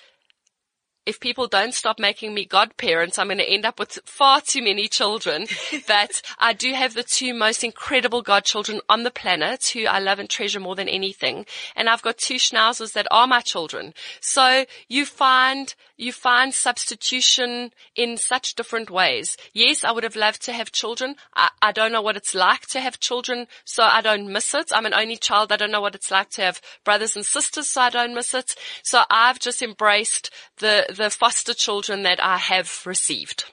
if 1.07 1.21
people 1.21 1.47
don't 1.47 1.73
stop 1.73 2.01
making 2.01 2.35
me 2.35 2.45
godparents, 2.45 3.16
I'm 3.16 3.29
going 3.29 3.38
to 3.38 3.49
end 3.49 3.64
up 3.64 3.79
with 3.79 4.01
far 4.05 4.40
too 4.40 4.62
many 4.62 4.88
children. 4.88 5.47
but 5.87 6.21
I 6.38 6.53
do 6.53 6.75
have 6.75 6.95
the 6.95 7.05
two 7.05 7.33
most 7.33 7.62
incredible 7.62 8.23
godchildren 8.23 8.81
on 8.88 9.05
the 9.05 9.12
planet 9.12 9.69
who 9.69 9.87
I 9.87 10.01
love 10.01 10.19
and 10.19 10.29
treasure 10.29 10.59
more 10.59 10.75
than 10.75 10.88
anything. 10.88 11.47
And 11.77 11.88
I've 11.88 12.03
got 12.03 12.19
two 12.19 12.35
schnauzers 12.35 12.92
that 12.95 13.07
are 13.12 13.29
my 13.29 13.40
children. 13.40 13.95
So 14.21 14.64
you 14.88 15.07
find, 15.07 15.73
you 15.97 16.12
find 16.12 16.53
substitution 16.53 17.71
in 17.95 18.16
such 18.16 18.57
different 18.57 18.90
ways. 18.90 19.37
Yes, 19.53 19.85
I 19.85 19.92
would 19.92 20.05
have 20.05 20.16
loved 20.16 20.42
to 20.47 20.53
have 20.53 20.73
children. 20.73 21.14
I, 21.35 21.51
I 21.62 21.71
don't 21.71 21.92
know 21.92 22.03
what 22.03 22.16
it's 22.16 22.35
like 22.35 22.62
to 22.69 22.81
have 22.81 22.99
children, 22.99 23.47
so 23.64 23.85
I 23.85 24.01
don't 24.01 24.33
miss 24.33 24.55
it. 24.55 24.73
I'm 24.75 24.87
an 24.87 24.95
only 24.95 25.16
child. 25.16 25.53
I 25.53 25.57
don't 25.57 25.71
know 25.71 25.81
what 25.81 25.95
it's 25.95 26.11
like 26.11 26.31
to 26.31 26.42
have 26.42 26.61
brothers 26.85 27.14
and 27.14 27.25
sisters, 27.25 27.71
so 27.71 27.83
I 27.83 27.90
don't 27.90 28.14
miss 28.14 28.35
it. 28.35 28.57
So 28.83 29.03
I've 29.09 29.38
just 29.38 29.62
embraced 29.62 30.31
the, 30.59 30.87
the 30.96 31.11
foster 31.11 31.54
children 31.54 32.02
that 32.02 32.22
I 32.22 32.38
have 32.38 32.82
received. 32.85 33.44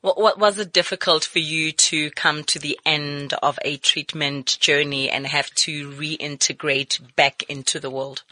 What, 0.00 0.18
what, 0.18 0.38
was 0.38 0.58
it 0.58 0.72
difficult 0.72 1.24
for 1.24 1.38
you 1.38 1.72
to 1.72 2.10
come 2.10 2.44
to 2.44 2.58
the 2.58 2.78
end 2.84 3.34
of 3.42 3.58
a 3.62 3.76
treatment 3.76 4.58
journey 4.60 5.10
and 5.10 5.26
have 5.26 5.50
to 5.56 5.90
reintegrate 5.90 7.14
back 7.16 7.42
into 7.48 7.80
the 7.80 7.90
world? 7.90 8.22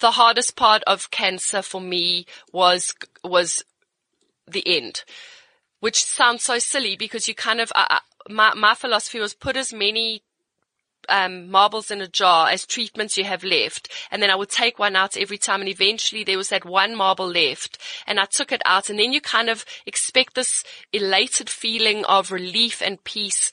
The 0.00 0.12
hardest 0.12 0.56
part 0.56 0.82
of 0.86 1.10
cancer 1.10 1.62
for 1.62 1.80
me 1.80 2.26
was, 2.52 2.94
was 3.24 3.64
the 4.46 4.62
end, 4.66 5.04
which 5.80 6.04
sounds 6.04 6.42
so 6.42 6.58
silly 6.58 6.96
because 6.96 7.28
you 7.28 7.34
kind 7.34 7.60
of, 7.60 7.72
uh, 7.74 7.98
my, 8.28 8.54
my 8.54 8.74
philosophy 8.74 9.20
was 9.20 9.34
put 9.34 9.56
as 9.56 9.72
many 9.72 10.22
um, 11.08 11.50
marbles 11.50 11.90
in 11.90 12.00
a 12.00 12.08
jar 12.08 12.48
as 12.48 12.66
treatments 12.66 13.16
you 13.16 13.24
have 13.24 13.44
left. 13.44 13.90
And 14.10 14.22
then 14.22 14.30
I 14.30 14.36
would 14.36 14.50
take 14.50 14.78
one 14.78 14.96
out 14.96 15.16
every 15.16 15.38
time. 15.38 15.60
And 15.60 15.68
eventually 15.68 16.24
there 16.24 16.38
was 16.38 16.48
that 16.48 16.64
one 16.64 16.96
marble 16.96 17.28
left 17.28 17.78
and 18.06 18.20
I 18.20 18.26
took 18.26 18.52
it 18.52 18.62
out. 18.64 18.90
And 18.90 18.98
then 18.98 19.12
you 19.12 19.20
kind 19.20 19.48
of 19.48 19.64
expect 19.86 20.34
this 20.34 20.64
elated 20.92 21.50
feeling 21.50 22.04
of 22.04 22.30
relief 22.30 22.82
and 22.82 23.02
peace 23.04 23.52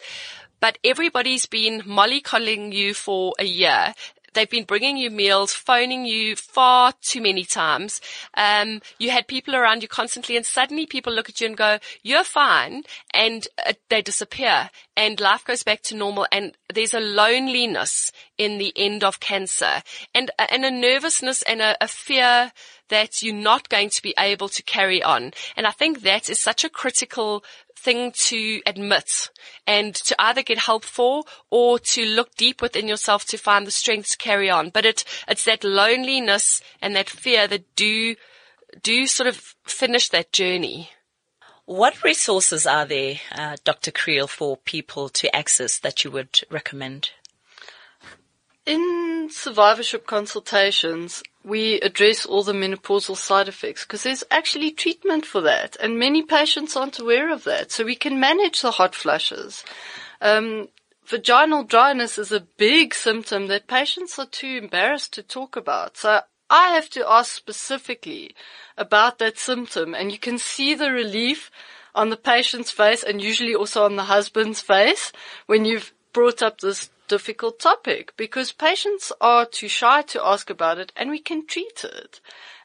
but 0.60 0.78
everybody's 0.82 1.46
been 1.46 1.82
mollycoddling 1.82 2.72
you 2.72 2.94
for 2.94 3.34
a 3.38 3.44
year 3.44 3.94
They've 4.34 4.50
been 4.50 4.66
bringing 4.66 4.98
you 4.98 5.10
meals, 5.10 5.54
phoning 5.54 6.06
you 6.06 6.36
far 6.36 6.94
too 7.02 7.22
many 7.22 7.46
times. 7.46 8.02
Um, 8.36 8.82
you 9.00 9.12
had 9.12 9.28
people 9.28 9.56
around 9.56 9.82
you 9.82 9.88
constantly 9.88 10.36
and 10.36 10.46
suddenly 10.46 10.86
people 10.86 11.14
look 11.14 11.30
at 11.30 11.40
you 11.42 11.48
and 11.48 11.58
go, 11.58 11.80
you're 12.02 12.24
fine. 12.24 12.84
And 13.14 13.48
uh, 13.66 13.74
they 13.90 14.02
disappear 14.02 14.70
and 14.96 15.20
life 15.20 15.46
goes 15.46 15.64
back 15.64 15.82
to 15.84 15.96
normal. 15.96 16.28
And 16.32 16.54
there's 16.74 16.94
a 16.94 17.00
loneliness 17.00 18.12
in 18.38 18.58
the 18.58 18.74
end 18.76 19.04
of 19.04 19.20
cancer 19.20 19.82
and, 20.14 20.32
uh, 20.40 20.48
and 20.50 20.66
a 20.66 20.72
nervousness 20.72 21.42
and 21.44 21.62
a, 21.62 21.78
a 21.82 21.88
fear 21.88 22.52
that 22.90 23.24
you're 23.24 23.34
not 23.34 23.70
going 23.70 23.90
to 23.90 24.02
be 24.02 24.14
able 24.20 24.50
to 24.50 24.62
carry 24.64 25.02
on. 25.02 25.32
And 25.56 25.66
I 25.66 25.72
think 25.72 26.02
that 26.02 26.30
is 26.30 26.40
such 26.40 26.64
a 26.64 26.70
critical 26.70 27.44
thing 27.84 28.12
to 28.14 28.62
admit 28.66 29.30
and 29.68 29.94
to 29.94 30.16
either 30.20 30.42
get 30.42 30.58
help 30.60 30.86
for 30.86 31.24
or 31.50 31.78
to 31.80 32.06
look 32.06 32.36
deep 32.36 32.62
within 32.62 32.88
yourself 32.88 33.26
to 33.26 33.38
find 33.38 33.68
the 33.68 33.72
strength 33.72 34.12
to 34.12 34.18
carry 34.18 34.50
on. 34.50 34.70
But 34.70 34.86
it, 34.86 35.04
it's 35.28 35.46
that 35.46 35.64
loneliness 35.64 36.62
and 36.82 36.96
that 36.96 37.10
fear 37.10 37.48
that 37.48 37.76
do, 37.76 38.16
do 38.82 39.06
sort 39.06 39.28
of 39.28 39.56
finish 39.66 40.10
that 40.10 40.32
journey. 40.32 40.90
What 41.66 42.04
resources 42.04 42.66
are 42.66 42.86
there, 42.86 43.16
uh, 43.32 43.56
Dr. 43.64 43.92
Kriel, 43.92 44.28
for 44.28 44.58
people 44.58 45.08
to 45.10 45.34
access 45.34 45.78
that 45.80 46.04
you 46.04 46.12
would 46.12 46.42
recommend? 46.50 47.12
In 48.66 49.30
survivorship 49.32 50.06
consultations, 50.06 51.24
we 51.44 51.80
address 51.82 52.26
all 52.26 52.44
the 52.44 52.54
menopausal 52.54 53.18
side 53.18 53.48
effects 53.48 53.84
because 53.84 54.04
there's 54.04 54.24
actually 54.32 54.72
treatment 54.72 55.26
for 55.26 55.42
that 55.42 55.76
and 55.80 56.00
many 56.00 56.22
patients 56.22 56.76
aren't 56.76 57.00
aware 57.00 57.32
of 57.32 57.44
that. 57.44 57.72
So 57.72 57.84
we 57.84 57.96
can 57.96 58.20
manage 58.20 58.62
the 58.62 58.72
hot 58.72 58.96
flushes. 58.96 59.64
Um, 60.22 60.70
vaginal 61.06 61.64
dryness 61.64 62.18
is 62.18 62.32
a 62.32 62.40
big 62.40 62.94
symptom 62.94 63.48
that 63.48 63.68
patients 63.68 64.18
are 64.18 64.26
too 64.26 64.60
embarrassed 64.62 65.14
to 65.14 65.24
talk 65.24 65.56
about. 65.56 65.98
So 65.98 66.22
I 66.50 66.70
have 66.70 66.90
to 66.92 67.10
ask 67.10 67.34
specifically 67.34 68.36
about 68.78 69.20
that 69.20 69.38
symptom 69.38 69.94
and 69.94 70.12
you 70.12 70.20
can 70.20 70.38
see 70.38 70.74
the 70.76 70.92
relief 70.92 71.52
on 71.96 72.10
the 72.10 72.18
patient's 72.18 72.72
face 72.72 73.04
and 73.04 73.22
usually 73.22 73.54
also 73.54 73.84
on 73.84 73.96
the 73.96 74.04
husband's 74.04 74.62
face 74.62 75.12
when 75.46 75.66
you've 75.66 75.94
brought 76.14 76.42
up 76.42 76.62
this 76.62 76.90
difficult 77.08 77.60
topic 77.60 78.14
because 78.18 78.52
patients 78.52 79.12
are 79.22 79.46
too 79.46 79.68
shy 79.68 80.02
to 80.04 80.26
ask 80.26 80.50
about 80.50 80.80
it 80.80 80.92
and 80.96 81.10
we 81.10 81.20
can 81.20 81.46
treat 81.46 81.84
it. 81.84 82.20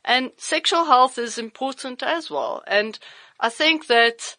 And 0.05 0.33
sexual 0.37 0.85
health 0.85 1.19
is 1.19 1.39
important 1.39 2.03
as 2.03 2.31
well. 2.31 2.63
And 2.67 2.99
I 3.41 3.49
think 3.49 3.87
that 3.89 4.37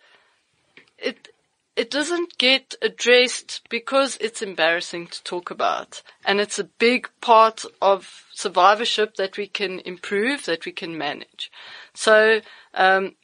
it, 0.97 1.29
it 1.75 1.91
doesn't 1.91 2.38
get 2.38 2.75
addressed 2.81 3.62
because 3.69 4.17
it's 4.19 4.41
embarrassing 4.41 5.07
to 5.07 5.23
talk 5.23 5.51
about. 5.51 6.01
And 6.25 6.39
it's 6.39 6.59
a 6.59 6.63
big 6.63 7.09
part 7.21 7.65
of 7.81 8.25
survivorship 8.33 9.15
that 9.15 9.38
we 9.38 9.47
can 9.47 9.79
improve, 9.79 10.45
that 10.45 10.65
we 10.65 10.71
can 10.71 10.97
manage. 10.97 11.51
So, 11.93 12.41
um, 12.73 13.15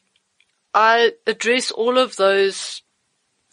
I 0.73 1.13
address 1.25 1.71
all 1.71 1.97
of 1.97 2.17
those 2.17 2.81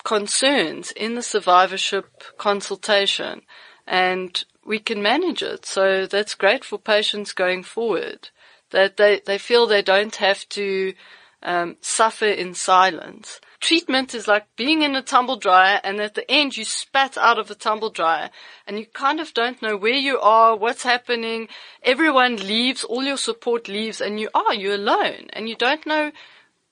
concerns 0.05 0.93
in 0.93 1.15
the 1.15 1.23
survivorship 1.23 2.37
consultation 2.39 3.43
and 3.87 4.45
we 4.65 4.79
can 4.79 5.03
manage 5.03 5.43
it. 5.43 5.67
So 5.67 6.07
that's 6.07 6.35
great 6.35 6.65
for 6.65 6.79
patients 6.79 7.33
going 7.33 7.63
forward 7.63 8.31
that 8.71 8.97
they, 8.97 9.21
they 9.25 9.39
feel 9.39 9.67
they 9.67 9.83
don't 9.83 10.17
have 10.17 10.49
to 10.51 10.95
um, 11.43 11.77
suffer 11.81 12.27
in 12.27 12.55
silence. 12.55 13.41
Treatment 13.61 14.15
is 14.15 14.27
like 14.27 14.47
being 14.57 14.83
in 14.83 14.97
a 14.97 15.03
tumble 15.03 15.37
dryer 15.37 15.81
and 15.85 16.01
at 16.01 16.15
the 16.15 16.29
end 16.29 16.57
you 16.57 16.65
spat 16.65 17.17
out 17.17 17.39
of 17.39 17.49
the 17.49 17.55
tumble 17.55 17.91
dryer 17.91 18.31
and 18.67 18.79
you 18.79 18.87
kind 18.87 19.21
of 19.21 19.35
don't 19.35 19.63
know 19.63 19.77
where 19.77 19.93
you 19.93 20.19
are, 20.19 20.57
what's 20.57 20.83
happening. 20.83 21.49
Everyone 21.83 22.37
leaves, 22.37 22.83
all 22.83 23.05
your 23.05 23.17
support 23.17 23.69
leaves 23.69 24.01
and 24.01 24.19
you 24.19 24.29
are, 24.35 24.55
you're 24.55 24.75
alone 24.75 25.29
and 25.33 25.49
you 25.49 25.55
don't 25.55 25.87
know 25.87 26.11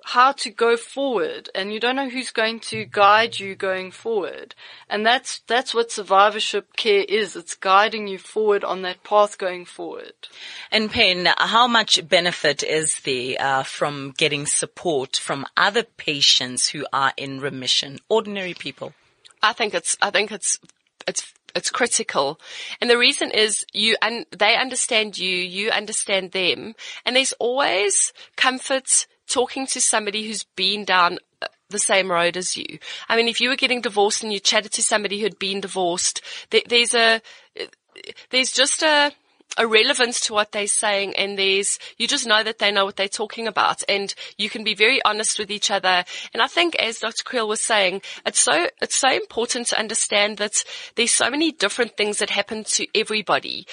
how 0.05 0.33
to 0.33 0.51
go 0.51 0.77
forward 0.77 1.51
and 1.55 1.73
you 1.73 1.81
don't 1.81 1.97
know 1.97 2.09
who's 2.09 2.31
going 2.31 2.61
to 2.61 2.85
guide 2.85 3.39
you 3.39 3.55
going 3.55 3.91
forward. 3.91 4.55
And 4.89 5.05
that's, 5.05 5.41
that's 5.47 5.75
what 5.75 5.93
survivorship 5.93 6.77
care 6.77 7.05
is. 7.09 7.37
It's 7.37 7.55
guiding 7.55 8.07
you 8.07 8.19
forward 8.19 8.65
on 8.65 8.83
that 8.83 9.05
path 9.05 9.39
going 9.39 9.65
forward. 9.65 10.15
And 10.71 10.91
Pen, 10.91 11.29
how 11.39 11.67
much 11.67 12.09
benefit 12.09 12.63
is 12.63 13.01
there 13.01 13.37
uh, 13.39 13.63
from 13.63 14.13
getting 14.17 14.47
support 14.47 15.17
from 15.17 15.47
other 15.57 15.83
patients 15.83 16.69
who 16.69 16.87
are 16.93 17.13
in 17.17 17.41
remission, 17.41 17.99
ordinary 18.09 18.55
people? 18.55 18.95
I 19.43 19.53
think 19.53 19.75
it's, 19.75 19.97
I 20.03 20.11
think 20.11 20.33
it's, 20.33 20.59
it's 21.07 21.33
it's 21.55 21.71
critical. 21.71 22.41
And 22.81 22.89
the 22.89 22.99
reason 22.99 23.31
is 23.31 23.65
you 23.73 23.97
and 24.01 24.27
they 24.31 24.57
understand 24.57 25.19
you, 25.19 25.35
you 25.35 25.71
understand 25.71 26.33
them, 26.33 26.75
and 27.05 27.17
there's 27.17 27.33
always 27.35 28.13
comfort 28.37 29.07
talking 29.31 29.67
to 29.69 29.81
somebody 29.81 30.27
who's 30.27 30.45
been 30.57 30.85
down 30.85 31.19
uh, 31.41 31.47
the 31.71 31.79
same 31.79 32.11
road 32.11 32.37
as 32.37 32.57
you. 32.57 32.79
I 33.09 33.17
mean, 33.17 33.29
if 33.29 33.41
you 33.41 33.49
were 33.49 33.57
getting 33.57 33.81
divorced 33.81 34.23
and 34.23 34.33
you 34.33 34.41
chatted 34.41 34.73
to 34.73 34.83
somebody 34.83 35.21
who'd 35.21 35.39
been 35.39 35.61
divorced, 35.61 36.21
there, 36.51 36.63
there's 36.69 36.95
a, 36.95 37.23
there's 38.31 38.53
just 38.53 38.83
a, 38.83 39.13
a 39.57 39.67
relevance 39.67 40.21
to 40.21 40.33
what 40.33 40.53
they're 40.53 40.67
saying 40.67 41.15
and 41.17 41.39
there's, 41.39 41.79
you 41.97 42.07
just 42.07 42.27
know 42.27 42.43
that 42.43 42.59
they 42.59 42.71
know 42.71 42.85
what 42.85 42.97
they're 42.97 43.09
talking 43.09 43.47
about 43.47 43.83
and 43.89 44.15
you 44.37 44.51
can 44.51 44.65
be 44.65 44.75
very 44.75 45.03
honest 45.05 45.39
with 45.39 45.51
each 45.51 45.71
other. 45.71 46.05
And 46.33 46.43
I 46.43 46.47
think 46.47 46.75
as 46.77 46.99
Dr. 46.99 47.23
Kriel 47.25 47.49
was 47.49 47.61
saying, 47.61 48.03
it's 48.27 48.41
so, 48.41 48.69
it's 48.83 48.97
so 48.97 49.11
important 49.11 49.69
to 49.69 49.79
understand 49.79 50.39
that 50.39 50.65
there's 50.97 51.13
so 51.13 51.31
many 51.31 51.53
different 51.53 51.97
things 51.97 52.19
that 52.19 52.31
happen 52.31 52.65
to 52.65 52.87
everybody 52.95 53.67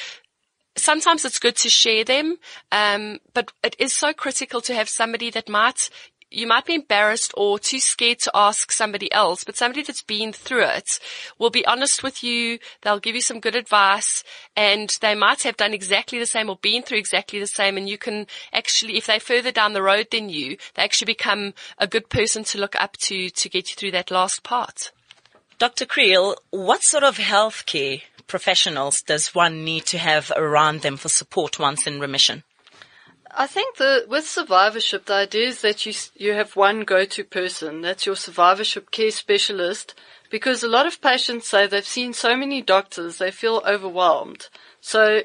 sometimes 0.77 1.25
it's 1.25 1.39
good 1.39 1.55
to 1.57 1.69
share 1.69 2.03
them, 2.03 2.37
um, 2.71 3.19
but 3.33 3.51
it 3.63 3.75
is 3.79 3.93
so 3.93 4.13
critical 4.13 4.61
to 4.61 4.73
have 4.73 4.89
somebody 4.89 5.29
that 5.31 5.49
might 5.49 5.89
you 6.29 6.45
might 6.45 6.65
be 6.65 6.75
embarrassed 6.75 7.33
or 7.37 7.57
too 7.57 7.79
scared 7.79 8.19
to 8.19 8.31
ask 8.35 8.71
somebody 8.71 9.11
else, 9.13 9.43
but 9.43 9.55
somebody 9.55 9.81
that's 9.81 10.01
been 10.01 10.33
through 10.33 10.65
it 10.65 10.99
will 11.39 11.49
be 11.49 11.65
honest 11.65 12.03
with 12.03 12.21
you. 12.23 12.59
They'll 12.81 12.99
give 12.99 13.15
you 13.15 13.21
some 13.21 13.39
good 13.39 13.55
advice 13.55 14.23
and 14.55 14.89
they 15.01 15.15
might 15.15 15.43
have 15.43 15.57
done 15.57 15.73
exactly 15.73 16.19
the 16.19 16.25
same 16.25 16.49
or 16.49 16.57
been 16.57 16.83
through 16.83 16.97
exactly 16.97 17.39
the 17.39 17.47
same. 17.47 17.77
And 17.77 17.87
you 17.87 17.97
can 17.97 18.27
actually, 18.51 18.97
if 18.97 19.07
they're 19.07 19.19
further 19.19 19.51
down 19.51 19.73
the 19.73 19.81
road 19.81 20.07
than 20.11 20.29
you, 20.29 20.57
they 20.75 20.83
actually 20.83 21.05
become 21.05 21.53
a 21.77 21.87
good 21.87 22.09
person 22.09 22.43
to 22.45 22.59
look 22.59 22.75
up 22.75 22.97
to 22.97 23.29
to 23.29 23.49
get 23.49 23.69
you 23.69 23.75
through 23.75 23.91
that 23.91 24.11
last 24.11 24.43
part. 24.43 24.91
Dr. 25.59 25.85
Kriel, 25.85 26.35
what 26.51 26.83
sort 26.83 27.03
of 27.03 27.17
health 27.17 27.65
care 27.65 27.99
professionals 28.27 29.01
does 29.01 29.33
one 29.33 29.63
need 29.63 29.85
to 29.87 29.97
have 29.97 30.31
around 30.35 30.81
them 30.81 30.97
for 30.97 31.09
support 31.09 31.59
once 31.59 31.87
in 31.87 31.99
remission? 31.99 32.43
I 33.31 33.45
think 33.45 33.77
the 33.77 34.05
with 34.07 34.27
survivorship, 34.27 35.05
the 35.05 35.13
idea 35.13 35.47
is 35.47 35.61
that 35.61 35.85
you 35.85 35.93
you 36.15 36.33
have 36.33 36.55
one 36.55 36.81
go-to 36.81 37.23
person. 37.23 37.81
That's 37.81 38.05
your 38.05 38.15
survivorship 38.15 38.91
care 38.91 39.11
specialist. 39.11 39.93
Because 40.29 40.61
a 40.61 40.67
lot 40.67 40.87
of 40.87 41.01
patients 41.01 41.47
say 41.47 41.67
they've 41.67 41.85
seen 41.85 42.13
so 42.13 42.35
many 42.35 42.61
doctors, 42.61 43.17
they 43.17 43.31
feel 43.31 43.61
overwhelmed. 43.65 44.49
So 44.81 45.23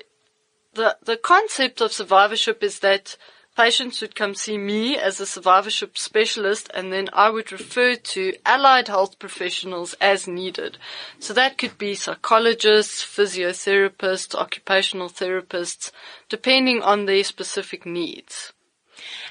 the 0.75 0.97
the 1.03 1.17
concept 1.17 1.81
of 1.81 1.93
survivorship 1.93 2.63
is 2.63 2.81
that 2.81 3.17
patients 3.57 4.01
would 4.01 4.15
come 4.15 4.35
see 4.35 4.57
me 4.57 4.97
as 4.97 5.21
a 5.21 5.27
survivorship 5.27 5.99
specialist 5.99 6.71
and 6.75 6.93
then 6.93 7.09
I 7.13 7.31
would 7.31 7.53
refer 7.53 7.95
to 7.95 8.35
allied 8.47 8.89
health 8.89 9.19
professionals 9.19 9.95
as 10.01 10.27
needed. 10.27 10.79
So 11.19 11.35
that 11.35 11.59
could 11.59 11.77
be 11.79 11.95
psychologists, 11.95 13.05
physiotherapists, 13.05 14.35
occupational 14.35 15.09
therapists, 15.09 15.91
depending 16.29 16.83
on 16.83 17.07
their 17.07 17.25
specific 17.25 17.85
needs. 17.85 18.53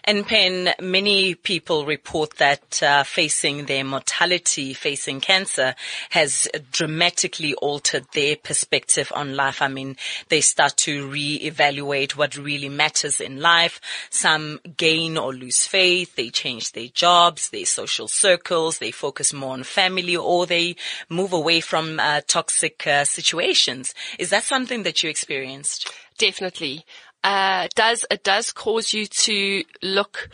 And 0.04 0.26
Pen, 0.26 0.74
many 0.82 1.36
people 1.36 1.86
report 1.86 2.38
that 2.38 2.82
uh, 2.82 3.04
facing 3.04 3.66
their 3.66 3.84
mortality, 3.84 4.74
facing 4.74 5.22
cancer, 5.22 5.76
has 6.10 6.48
dramatically 6.72 7.54
altered 7.56 8.06
their 8.14 8.36
perspective 8.36 9.12
on 9.16 9.36
life. 9.36 9.62
I 9.62 9.68
mean, 9.68 9.98
they 10.30 10.42
start 10.42 10.78
to 10.78 11.08
re-evaluate 11.08 12.18
what 12.18 12.38
really 12.38 12.70
matters 12.70 13.22
in 13.22 13.42
life. 13.42 13.80
Some 14.10 14.60
gain 14.78 15.18
or 15.18 15.34
lose 15.34 15.66
faith. 15.68 16.16
They 16.16 16.30
change 16.30 16.72
their 16.72 16.88
jobs, 16.88 17.50
their 17.50 17.66
social 17.66 18.08
circles. 18.08 18.80
They 18.80 18.92
focus 18.92 19.34
more 19.34 19.54
on 19.54 19.64
family, 19.64 20.16
or 20.16 20.46
they 20.46 20.76
move 21.10 21.34
away 21.34 21.62
from 21.62 22.00
uh, 22.00 22.22
toxic 22.28 22.88
uh, 22.88 23.06
situations. 23.06 23.94
Is 24.18 24.30
that 24.32 24.44
something 24.44 24.84
that 24.84 25.04
you 25.04 25.10
experienced? 25.10 25.92
Definitely 26.18 26.86
uh, 27.24 27.68
does 27.76 28.06
it 28.10 28.24
does 28.24 28.52
cause 28.52 28.94
you 28.94 29.06
to 29.06 29.64
look. 29.82 30.30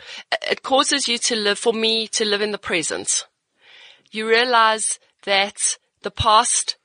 It 0.50 0.62
causes 0.62 1.08
you 1.08 1.18
to 1.18 1.36
live. 1.36 1.58
For 1.58 1.72
me, 1.72 2.08
to 2.08 2.24
live 2.24 2.40
in 2.40 2.52
the 2.52 2.58
present. 2.58 3.26
You 4.10 4.26
realize 4.26 4.98
that 5.24 5.76
the 6.02 6.10
past, 6.10 6.76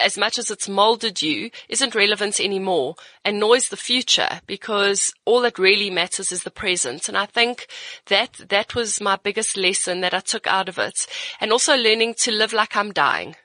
as 0.00 0.16
much 0.16 0.38
as 0.38 0.50
it's 0.50 0.68
molded 0.68 1.20
you, 1.20 1.50
isn't 1.68 1.94
relevant 1.94 2.40
anymore, 2.40 2.94
and 3.24 3.38
nor 3.38 3.56
is 3.56 3.68
the 3.68 3.76
future, 3.76 4.40
because 4.46 5.12
all 5.26 5.42
that 5.42 5.58
really 5.58 5.90
matters 5.90 6.32
is 6.32 6.44
the 6.44 6.50
present. 6.50 7.08
And 7.08 7.18
I 7.18 7.26
think 7.26 7.66
that 8.06 8.40
that 8.48 8.74
was 8.74 9.00
my 9.00 9.16
biggest 9.22 9.56
lesson 9.56 10.00
that 10.00 10.14
I 10.14 10.20
took 10.20 10.46
out 10.46 10.68
of 10.68 10.78
it, 10.78 11.06
and 11.40 11.52
also 11.52 11.76
learning 11.76 12.14
to 12.20 12.32
live 12.32 12.54
like 12.54 12.74
I'm 12.74 12.92
dying 12.92 13.36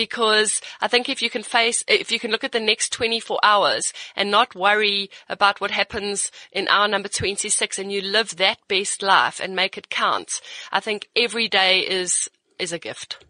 because 0.00 0.62
I 0.80 0.88
think 0.88 1.10
if 1.10 1.20
you 1.20 1.28
can 1.28 1.42
face, 1.42 1.84
if 1.86 2.10
you 2.10 2.18
can 2.18 2.30
look 2.30 2.42
at 2.42 2.52
the 2.52 2.58
next 2.58 2.90
24 2.90 3.38
hours 3.42 3.92
and 4.16 4.30
not 4.30 4.54
worry 4.54 5.10
about 5.28 5.60
what 5.60 5.70
happens 5.70 6.30
in 6.52 6.68
hour 6.68 6.88
number 6.88 7.10
26 7.10 7.78
and 7.78 7.92
you 7.92 8.00
live 8.00 8.36
that 8.36 8.56
best 8.66 9.02
life 9.02 9.40
and 9.40 9.54
make 9.54 9.76
it 9.76 9.90
count, 9.90 10.40
I 10.72 10.80
think 10.80 11.10
every 11.14 11.48
day 11.48 11.80
is, 11.80 12.30
is 12.58 12.72
a 12.72 12.78
gift. 12.78 13.22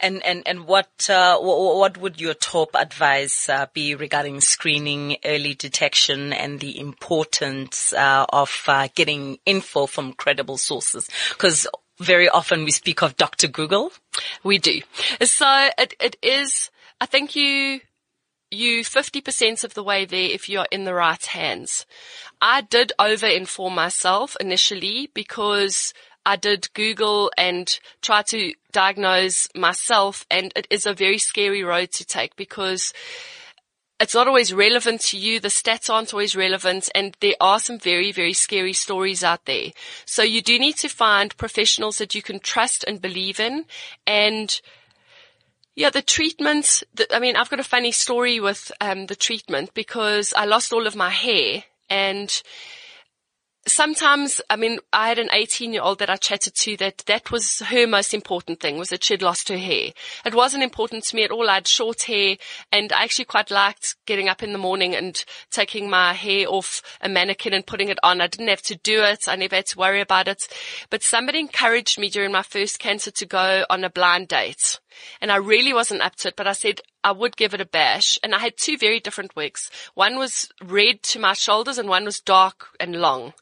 And 0.00 0.24
and 0.24 0.42
and 0.46 0.66
what 0.66 1.10
uh, 1.10 1.36
what 1.38 1.98
would 1.98 2.18
your 2.22 2.32
top 2.32 2.70
advice 2.74 3.50
uh, 3.50 3.66
be 3.74 3.94
regarding 3.94 4.40
screening, 4.40 5.18
early 5.26 5.52
detection, 5.52 6.32
and 6.32 6.58
the 6.58 6.80
importance 6.80 7.92
uh, 7.92 8.24
of 8.30 8.62
uh, 8.66 8.88
getting 8.94 9.38
info 9.44 9.84
from 9.84 10.14
credible 10.14 10.56
sources? 10.56 11.06
Because 11.28 11.66
very 12.00 12.28
often 12.28 12.64
we 12.64 12.70
speak 12.70 13.02
of 13.02 13.16
Dr. 13.16 13.46
Google. 13.46 13.92
We 14.42 14.58
do. 14.58 14.80
So 15.22 15.68
it, 15.78 15.94
it 16.00 16.16
is, 16.22 16.70
I 17.00 17.06
think 17.06 17.36
you, 17.36 17.80
you 18.50 18.82
50% 18.82 19.62
of 19.64 19.74
the 19.74 19.84
way 19.84 20.04
there 20.04 20.30
if 20.30 20.48
you're 20.48 20.66
in 20.72 20.84
the 20.84 20.94
right 20.94 21.24
hands. 21.24 21.86
I 22.40 22.62
did 22.62 22.92
over 22.98 23.26
inform 23.26 23.74
myself 23.74 24.36
initially 24.40 25.10
because 25.14 25.92
I 26.24 26.36
did 26.36 26.72
Google 26.74 27.30
and 27.36 27.78
try 28.02 28.22
to 28.28 28.54
diagnose 28.72 29.48
myself 29.54 30.26
and 30.30 30.52
it 30.56 30.66
is 30.70 30.86
a 30.86 30.94
very 30.94 31.18
scary 31.18 31.62
road 31.62 31.92
to 31.92 32.04
take 32.04 32.36
because 32.36 32.92
it's 34.00 34.14
not 34.14 34.26
always 34.26 34.52
relevant 34.52 35.02
to 35.02 35.18
you. 35.18 35.38
The 35.38 35.48
stats 35.48 35.90
aren't 35.90 36.14
always 36.14 36.34
relevant 36.34 36.88
and 36.94 37.16
there 37.20 37.34
are 37.40 37.58
some 37.60 37.78
very, 37.78 38.12
very 38.12 38.32
scary 38.32 38.72
stories 38.72 39.22
out 39.22 39.44
there. 39.44 39.72
So 40.06 40.22
you 40.22 40.40
do 40.40 40.58
need 40.58 40.76
to 40.78 40.88
find 40.88 41.36
professionals 41.36 41.98
that 41.98 42.14
you 42.14 42.22
can 42.22 42.40
trust 42.40 42.84
and 42.88 43.00
believe 43.00 43.38
in 43.38 43.66
and 44.06 44.60
yeah, 45.76 45.90
the 45.90 46.02
treatment, 46.02 46.82
the, 46.94 47.06
I 47.14 47.20
mean, 47.20 47.36
I've 47.36 47.48
got 47.48 47.60
a 47.60 47.64
funny 47.64 47.92
story 47.92 48.40
with 48.40 48.72
um, 48.80 49.06
the 49.06 49.16
treatment 49.16 49.72
because 49.72 50.34
I 50.36 50.44
lost 50.44 50.72
all 50.72 50.86
of 50.86 50.96
my 50.96 51.10
hair 51.10 51.64
and 51.88 52.42
sometimes, 53.66 54.40
I 54.48 54.56
mean, 54.56 54.78
I 54.92 55.08
had 55.08 55.18
an 55.18 55.28
18 55.32 55.72
year 55.72 55.82
old 55.82 55.98
that 55.98 56.10
I 56.10 56.16
chatted 56.16 56.54
to 56.54 56.76
that 56.78 56.98
that 57.06 57.30
was 57.30 57.60
her 57.60 57.86
most 57.86 58.14
important 58.14 58.60
thing 58.60 58.78
was 58.78 58.88
that 58.88 59.04
she'd 59.04 59.22
lost 59.22 59.48
her 59.48 59.58
hair. 59.58 59.92
It 60.24 60.34
wasn't 60.34 60.62
important 60.62 61.04
to 61.04 61.16
me 61.16 61.24
at 61.24 61.30
all. 61.30 61.48
I 61.48 61.54
had 61.54 61.68
short 61.68 62.02
hair 62.02 62.36
and 62.72 62.92
I 62.92 63.04
actually 63.04 63.26
quite 63.26 63.50
liked 63.50 63.96
getting 64.06 64.28
up 64.28 64.42
in 64.42 64.52
the 64.52 64.58
morning 64.58 64.94
and 64.94 65.22
taking 65.50 65.90
my 65.90 66.12
hair 66.12 66.46
off 66.48 66.82
a 67.00 67.08
mannequin 67.08 67.52
and 67.52 67.66
putting 67.66 67.88
it 67.88 67.98
on. 68.02 68.20
I 68.20 68.26
didn't 68.26 68.48
have 68.48 68.62
to 68.62 68.76
do 68.76 69.02
it. 69.02 69.28
I 69.28 69.36
never 69.36 69.56
had 69.56 69.66
to 69.66 69.78
worry 69.78 70.00
about 70.00 70.28
it. 70.28 70.48
But 70.88 71.02
somebody 71.02 71.40
encouraged 71.40 71.98
me 71.98 72.08
during 72.08 72.32
my 72.32 72.42
first 72.42 72.78
cancer 72.78 73.10
to 73.10 73.26
go 73.26 73.64
on 73.68 73.84
a 73.84 73.90
blind 73.90 74.28
date. 74.28 74.80
And 75.20 75.30
I 75.30 75.36
really 75.36 75.72
wasn't 75.72 76.02
up 76.02 76.16
to 76.16 76.28
it, 76.28 76.36
but 76.36 76.46
I 76.46 76.52
said, 76.52 76.80
I 77.02 77.12
would 77.12 77.36
give 77.36 77.54
it 77.54 77.60
a 77.60 77.66
bash. 77.66 78.18
And 78.22 78.34
I 78.34 78.38
had 78.38 78.56
two 78.56 78.76
very 78.76 79.00
different 79.00 79.34
wigs. 79.34 79.70
One 79.94 80.18
was 80.18 80.50
red 80.62 81.02
to 81.04 81.18
my 81.18 81.32
shoulders 81.32 81.78
and 81.78 81.88
one 81.88 82.04
was 82.04 82.20
dark 82.20 82.68
and 82.78 82.96
long. 82.96 83.32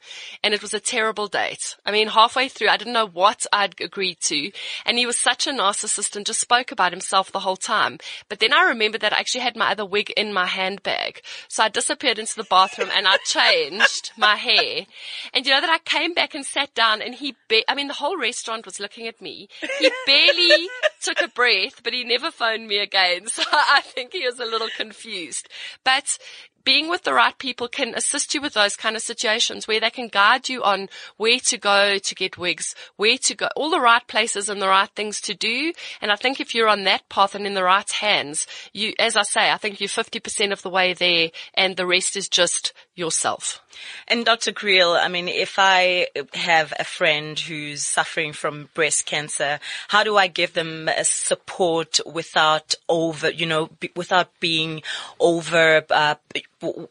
And 0.43 0.55
it 0.55 0.63
was 0.63 0.75
a 0.75 0.81
terrible 0.81 1.27
date. 1.27 1.77
I 1.85 1.91
mean, 1.91 2.09
halfway 2.09 2.49
through, 2.49 2.69
I 2.69 2.77
didn't 2.77 2.93
know 2.93 3.07
what 3.07 3.47
I'd 3.53 3.81
agreed 3.81 4.21
to. 4.23 4.51
And 4.85 4.99
he 4.99 5.07
was 5.07 5.19
such 5.19 5.47
a 5.47 5.53
narcissist 5.53 6.15
and 6.15 6.25
just 6.25 6.41
spoke 6.41 6.71
about 6.71 6.93
himself 6.93 7.33
the 7.33 7.41
whole 7.41 7.57
time. 7.57 7.99
But 8.29 8.39
then 8.39 8.53
I 8.53 8.65
remembered 8.65 9.01
that 9.01 9.13
I 9.13 9.19
actually 9.19 9.43
had 9.43 9.57
my 9.57 9.73
other 9.73 9.85
wig 9.85 10.11
in 10.17 10.33
my 10.33 10.47
handbag. 10.47 11.23
So 11.49 11.65
I 11.65 11.69
disappeared 11.69 12.19
into 12.19 12.37
the 12.37 12.45
bathroom 12.45 12.91
and 12.95 13.07
I 13.09 13.17
changed 13.25 14.13
my 14.17 14.37
hair. 14.37 14.87
And 15.35 15.47
you 15.47 15.53
know 15.53 15.61
that 15.61 15.71
I 15.71 15.79
came 15.79 16.15
back 16.15 16.35
and 16.35 16.47
sat 16.47 16.75
down 16.75 17.03
and 17.03 17.15
he, 17.15 17.35
ba- 17.49 17.69
I 17.69 17.75
mean, 17.75 17.89
the 17.89 17.95
whole 17.95 18.17
restaurant 18.17 18.67
was 18.67 18.81
looking 18.81 19.09
at 19.09 19.21
me. 19.21 19.49
He 19.79 19.91
barely 20.07 20.69
took 21.03 21.21
a 21.21 21.29
breath, 21.29 21.83
but 21.83 21.93
he 21.93 22.05
never 22.05 22.31
phoned 22.31 22.69
me 22.69 22.79
again. 22.79 23.27
So 23.39 23.45
I 23.53 23.81
think 23.83 24.13
he 24.13 24.25
was 24.25 24.39
a 24.39 24.45
little 24.45 24.69
confused. 24.77 25.49
But 25.85 26.19
being 26.65 26.89
with 26.91 27.03
the 27.05 27.15
right 27.15 27.39
people 27.39 27.67
can 27.67 27.95
assist 27.95 28.35
you 28.35 28.43
with 28.43 28.53
those 28.53 28.77
kind 28.77 28.95
of 28.95 29.01
situations 29.01 29.67
where 29.67 29.81
they 29.81 29.89
can 29.89 30.09
guide 30.09 30.51
you 30.51 30.63
on 30.63 30.89
where 31.17 31.39
to 31.39 31.57
go 31.57 31.97
to 31.99 32.15
get 32.15 32.37
wigs, 32.37 32.75
where 32.97 33.17
to 33.17 33.35
go, 33.35 33.49
all 33.57 33.71
the 33.71 33.81
right 33.81 34.07
places 34.07 34.51
and 34.51 34.61
the 34.61 34.69
right 34.69 34.91
things 34.95 35.21
to 35.23 35.35
do. 35.35 35.73
And 36.03 36.13
I 36.13 36.17
think 36.17 36.41
if 36.41 36.55
you're 36.55 36.69
on 36.69 36.85
that 36.85 37.09
path 37.09 37.35
and 37.35 37.47
in 37.47 37.55
the 37.55 37.65
right 37.65 37.91
hands, 37.91 38.47
you, 38.75 38.93
as 38.99 39.17
I 39.17 39.23
say, 39.23 39.51
I 39.51 39.57
think 39.57 39.81
you're 39.81 39.89
50% 39.89 40.53
of 40.53 40.61
the 40.61 40.69
way 40.69 40.93
there 40.93 41.31
and 41.55 41.75
the 41.75 41.87
rest 41.87 42.17
is 42.17 42.29
just 42.29 42.75
yourself. 42.99 43.63
And 44.09 44.25
Dr. 44.25 44.53
Kriel, 44.53 44.99
I 45.01 45.09
mean, 45.09 45.29
if 45.29 45.55
I 45.59 46.09
have 46.35 46.73
a 46.79 46.85
friend 46.85 47.39
who's 47.39 47.83
suffering 47.83 48.33
from 48.33 48.69
breast 48.75 49.07
cancer, 49.07 49.61
how 49.89 50.03
do 50.03 50.17
I 50.17 50.27
give 50.27 50.55
them 50.55 50.91
support 51.03 52.01
without 52.05 52.75
over, 52.89 53.31
you 53.31 53.47
know, 53.47 53.71
without 53.95 54.29
being 54.41 54.83
over, 55.21 55.85
uh, 55.91 56.17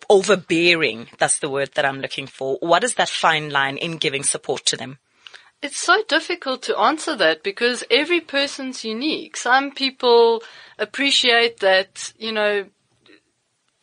overbearing? 0.09 1.07
That's 1.17 1.39
the 1.39 1.49
word 1.49 1.71
that 1.75 1.85
I'm 1.85 1.99
looking 1.99 2.27
for. 2.27 2.57
What 2.61 2.83
is 2.83 2.95
that 2.95 3.09
fine 3.09 3.49
line 3.49 3.77
in 3.77 3.97
giving 3.97 4.23
support 4.23 4.65
to 4.67 4.77
them? 4.77 4.99
It's 5.61 5.79
so 5.79 6.03
difficult 6.07 6.61
to 6.63 6.77
answer 6.77 7.15
that 7.15 7.41
because 7.41 7.83
every 7.89 8.21
person's 8.21 8.85
unique. 8.85 9.35
Some 9.35 9.71
people 9.71 10.43
appreciate 10.77 11.61
that, 11.61 12.13
you 12.17 12.31
know, 12.31 12.67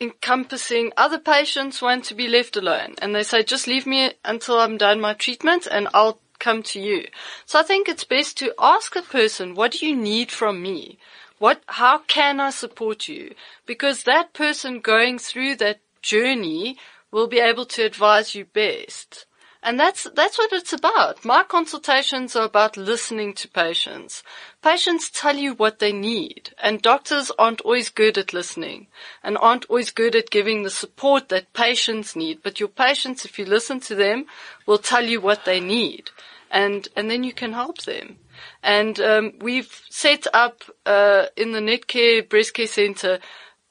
encompassing 0.04 0.92
other 0.96 1.18
patients 1.18 1.82
want 1.82 2.04
to 2.04 2.14
be 2.14 2.28
left 2.28 2.56
alone 2.56 2.94
and 3.00 3.14
they 3.14 3.22
say, 3.22 3.42
just 3.42 3.66
leave 3.66 3.86
me 3.86 4.12
until 4.24 4.58
I'm 4.60 4.76
done 4.76 5.00
my 5.00 5.14
treatment 5.14 5.66
and 5.70 5.88
I'll 5.94 6.18
come 6.38 6.62
to 6.62 6.80
you. 6.80 7.06
So 7.46 7.58
I 7.58 7.62
think 7.62 7.88
it's 7.88 8.04
best 8.04 8.36
to 8.38 8.54
ask 8.58 8.96
a 8.96 9.02
person, 9.02 9.54
what 9.54 9.72
do 9.72 9.86
you 9.86 9.96
need 9.96 10.30
from 10.30 10.62
me? 10.62 10.98
What, 11.38 11.62
how 11.66 11.98
can 11.98 12.40
I 12.40 12.50
support 12.50 13.08
you? 13.08 13.34
Because 13.66 14.02
that 14.02 14.32
person 14.32 14.80
going 14.80 15.18
through 15.18 15.56
that 15.56 15.80
journey 16.02 16.76
will 17.10 17.26
be 17.26 17.40
able 17.40 17.66
to 17.66 17.82
advise 17.82 18.34
you 18.34 18.44
best. 18.44 19.26
And 19.64 19.80
that's, 19.80 20.06
that's 20.14 20.36
what 20.36 20.52
it's 20.52 20.74
about. 20.74 21.24
My 21.24 21.42
consultations 21.42 22.36
are 22.36 22.44
about 22.44 22.76
listening 22.76 23.32
to 23.34 23.48
patients. 23.48 24.22
Patients 24.62 25.08
tell 25.08 25.36
you 25.36 25.54
what 25.54 25.78
they 25.78 25.90
need 25.90 26.50
and 26.62 26.82
doctors 26.82 27.32
aren't 27.38 27.62
always 27.62 27.88
good 27.88 28.18
at 28.18 28.34
listening 28.34 28.88
and 29.22 29.38
aren't 29.38 29.64
always 29.70 29.90
good 29.90 30.14
at 30.14 30.28
giving 30.28 30.62
the 30.62 30.70
support 30.70 31.30
that 31.30 31.54
patients 31.54 32.14
need. 32.14 32.40
But 32.42 32.60
your 32.60 32.68
patients, 32.68 33.24
if 33.24 33.38
you 33.38 33.46
listen 33.46 33.80
to 33.80 33.94
them, 33.94 34.26
will 34.66 34.76
tell 34.76 35.06
you 35.06 35.22
what 35.22 35.46
they 35.46 35.60
need 35.60 36.10
and, 36.50 36.86
and 36.94 37.10
then 37.10 37.24
you 37.24 37.32
can 37.32 37.54
help 37.54 37.78
them. 37.84 38.18
And, 38.62 39.00
um, 39.00 39.32
we've 39.40 39.80
set 39.88 40.26
up, 40.34 40.62
uh, 40.84 41.26
in 41.36 41.52
the 41.52 41.60
Netcare 41.60 42.28
Breast 42.28 42.52
Care 42.52 42.66
Center 42.66 43.18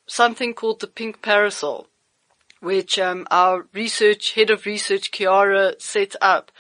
something 0.08 0.56
called 0.56 0.80
the 0.80 0.88
pink 0.88 1.22
parasol, 1.22 1.88
which 2.64 2.97
um, 2.97 3.28
our 3.30 3.68
research 3.74 4.34
head 4.36 4.49
of 4.49 4.66
research 4.66 5.11
Kiara 5.11 5.80
set 5.82 6.16
up. 6.22 6.51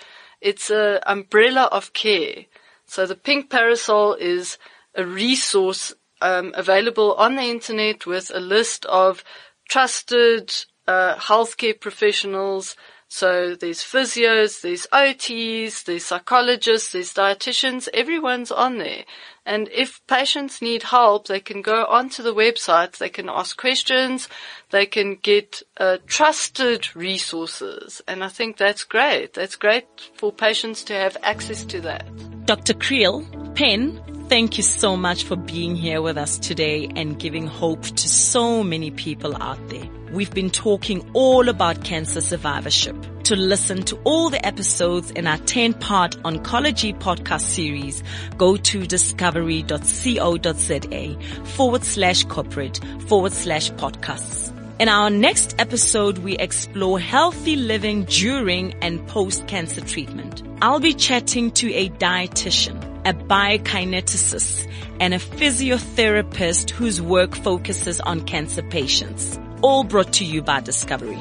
It's 0.41 0.69
an 0.69 0.99
umbrella 1.05 1.69
of 1.71 1.93
care. 1.93 2.45
So 2.85 3.05
the 3.05 3.15
pink 3.15 3.49
parasol 3.49 4.13
is 4.15 4.57
a 4.93 5.05
resource 5.05 5.93
um, 6.21 6.53
available 6.55 7.13
on 7.13 7.35
the 7.35 7.43
internet 7.43 8.05
with 8.05 8.31
a 8.33 8.41
list 8.41 8.85
of 8.87 9.23
trusted 9.69 10.53
uh, 10.87 11.15
healthcare 11.15 11.79
professionals. 11.79 12.75
So 13.15 13.53
there's 13.53 13.81
physios, 13.81 14.61
there's 14.61 14.87
OTs, 14.87 15.83
there's 15.83 16.03
psychologists, 16.03 16.93
there's 16.93 17.13
dietitians. 17.13 17.87
Everyone's 17.93 18.51
on 18.51 18.79
there. 18.79 19.03
And 19.45 19.69
if 19.71 20.01
patients 20.07 20.63
need 20.63 20.81
help, 20.81 21.27
they 21.27 21.39
can 21.39 21.61
go 21.61 21.85
onto 21.85 22.23
the 22.23 22.33
website, 22.33 22.97
they 22.97 23.09
can 23.09 23.29
ask 23.29 23.55
questions, 23.55 24.27
they 24.71 24.87
can 24.87 25.17
get 25.21 25.61
uh, 25.77 25.97
trusted 26.07 26.95
resources. 26.95 28.01
And 28.07 28.23
I 28.23 28.29
think 28.29 28.57
that's 28.57 28.83
great. 28.83 29.35
That's 29.35 29.57
great 29.57 29.85
for 30.15 30.31
patients 30.31 30.83
to 30.85 30.93
have 30.93 31.15
access 31.21 31.63
to 31.65 31.81
that. 31.81 32.07
Dr. 32.47 32.73
Kriel, 32.73 33.21
Pen, 33.53 34.01
thank 34.27 34.57
you 34.57 34.63
so 34.63 34.97
much 34.97 35.23
for 35.23 35.35
being 35.35 35.75
here 35.75 36.01
with 36.01 36.17
us 36.17 36.39
today 36.39 36.89
and 36.95 37.19
giving 37.19 37.45
hope 37.45 37.83
to 37.83 38.09
so 38.09 38.63
many 38.63 38.89
people 38.89 39.39
out 39.39 39.59
there. 39.69 39.87
We've 40.13 40.31
been 40.31 40.51
talking 40.51 41.09
all 41.13 41.49
about 41.49 41.83
cancer 41.83 42.21
survivorship. 42.21 42.95
To 43.23 43.35
listen 43.35 43.81
to 43.85 43.95
all 44.03 44.29
the 44.29 44.45
episodes 44.45 45.09
in 45.09 45.25
our 45.25 45.39
10 45.39 45.73
part 45.73 46.15
oncology 46.17 46.95
podcast 46.95 47.41
series, 47.41 48.03
go 48.37 48.55
to 48.55 48.85
discovery.co.za 48.85 51.19
forward 51.45 51.83
slash 51.83 52.25
corporate 52.25 52.79
forward 53.07 53.33
slash 53.33 53.71
podcasts. 53.71 54.51
In 54.79 54.87
our 54.87 55.09
next 55.09 55.55
episode, 55.57 56.19
we 56.19 56.37
explore 56.37 56.99
healthy 56.99 57.55
living 57.55 58.03
during 58.03 58.75
and 58.83 59.07
post 59.07 59.47
cancer 59.47 59.81
treatment. 59.81 60.43
I'll 60.61 60.79
be 60.79 60.93
chatting 60.93 61.49
to 61.53 61.73
a 61.73 61.89
dietitian, 61.89 62.77
a 63.03 63.15
biokineticist, 63.15 64.71
and 64.99 65.15
a 65.15 65.19
physiotherapist 65.19 66.69
whose 66.69 67.01
work 67.01 67.35
focuses 67.35 67.99
on 67.99 68.21
cancer 68.25 68.61
patients. 68.61 69.39
All 69.63 69.85
brought 69.85 70.11
to 70.13 70.25
you 70.25 70.41
by 70.41 70.59
Discovery. 70.59 71.15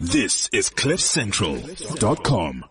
This 0.00 0.48
is 0.52 0.70
CliffCentral.com. 0.70 2.64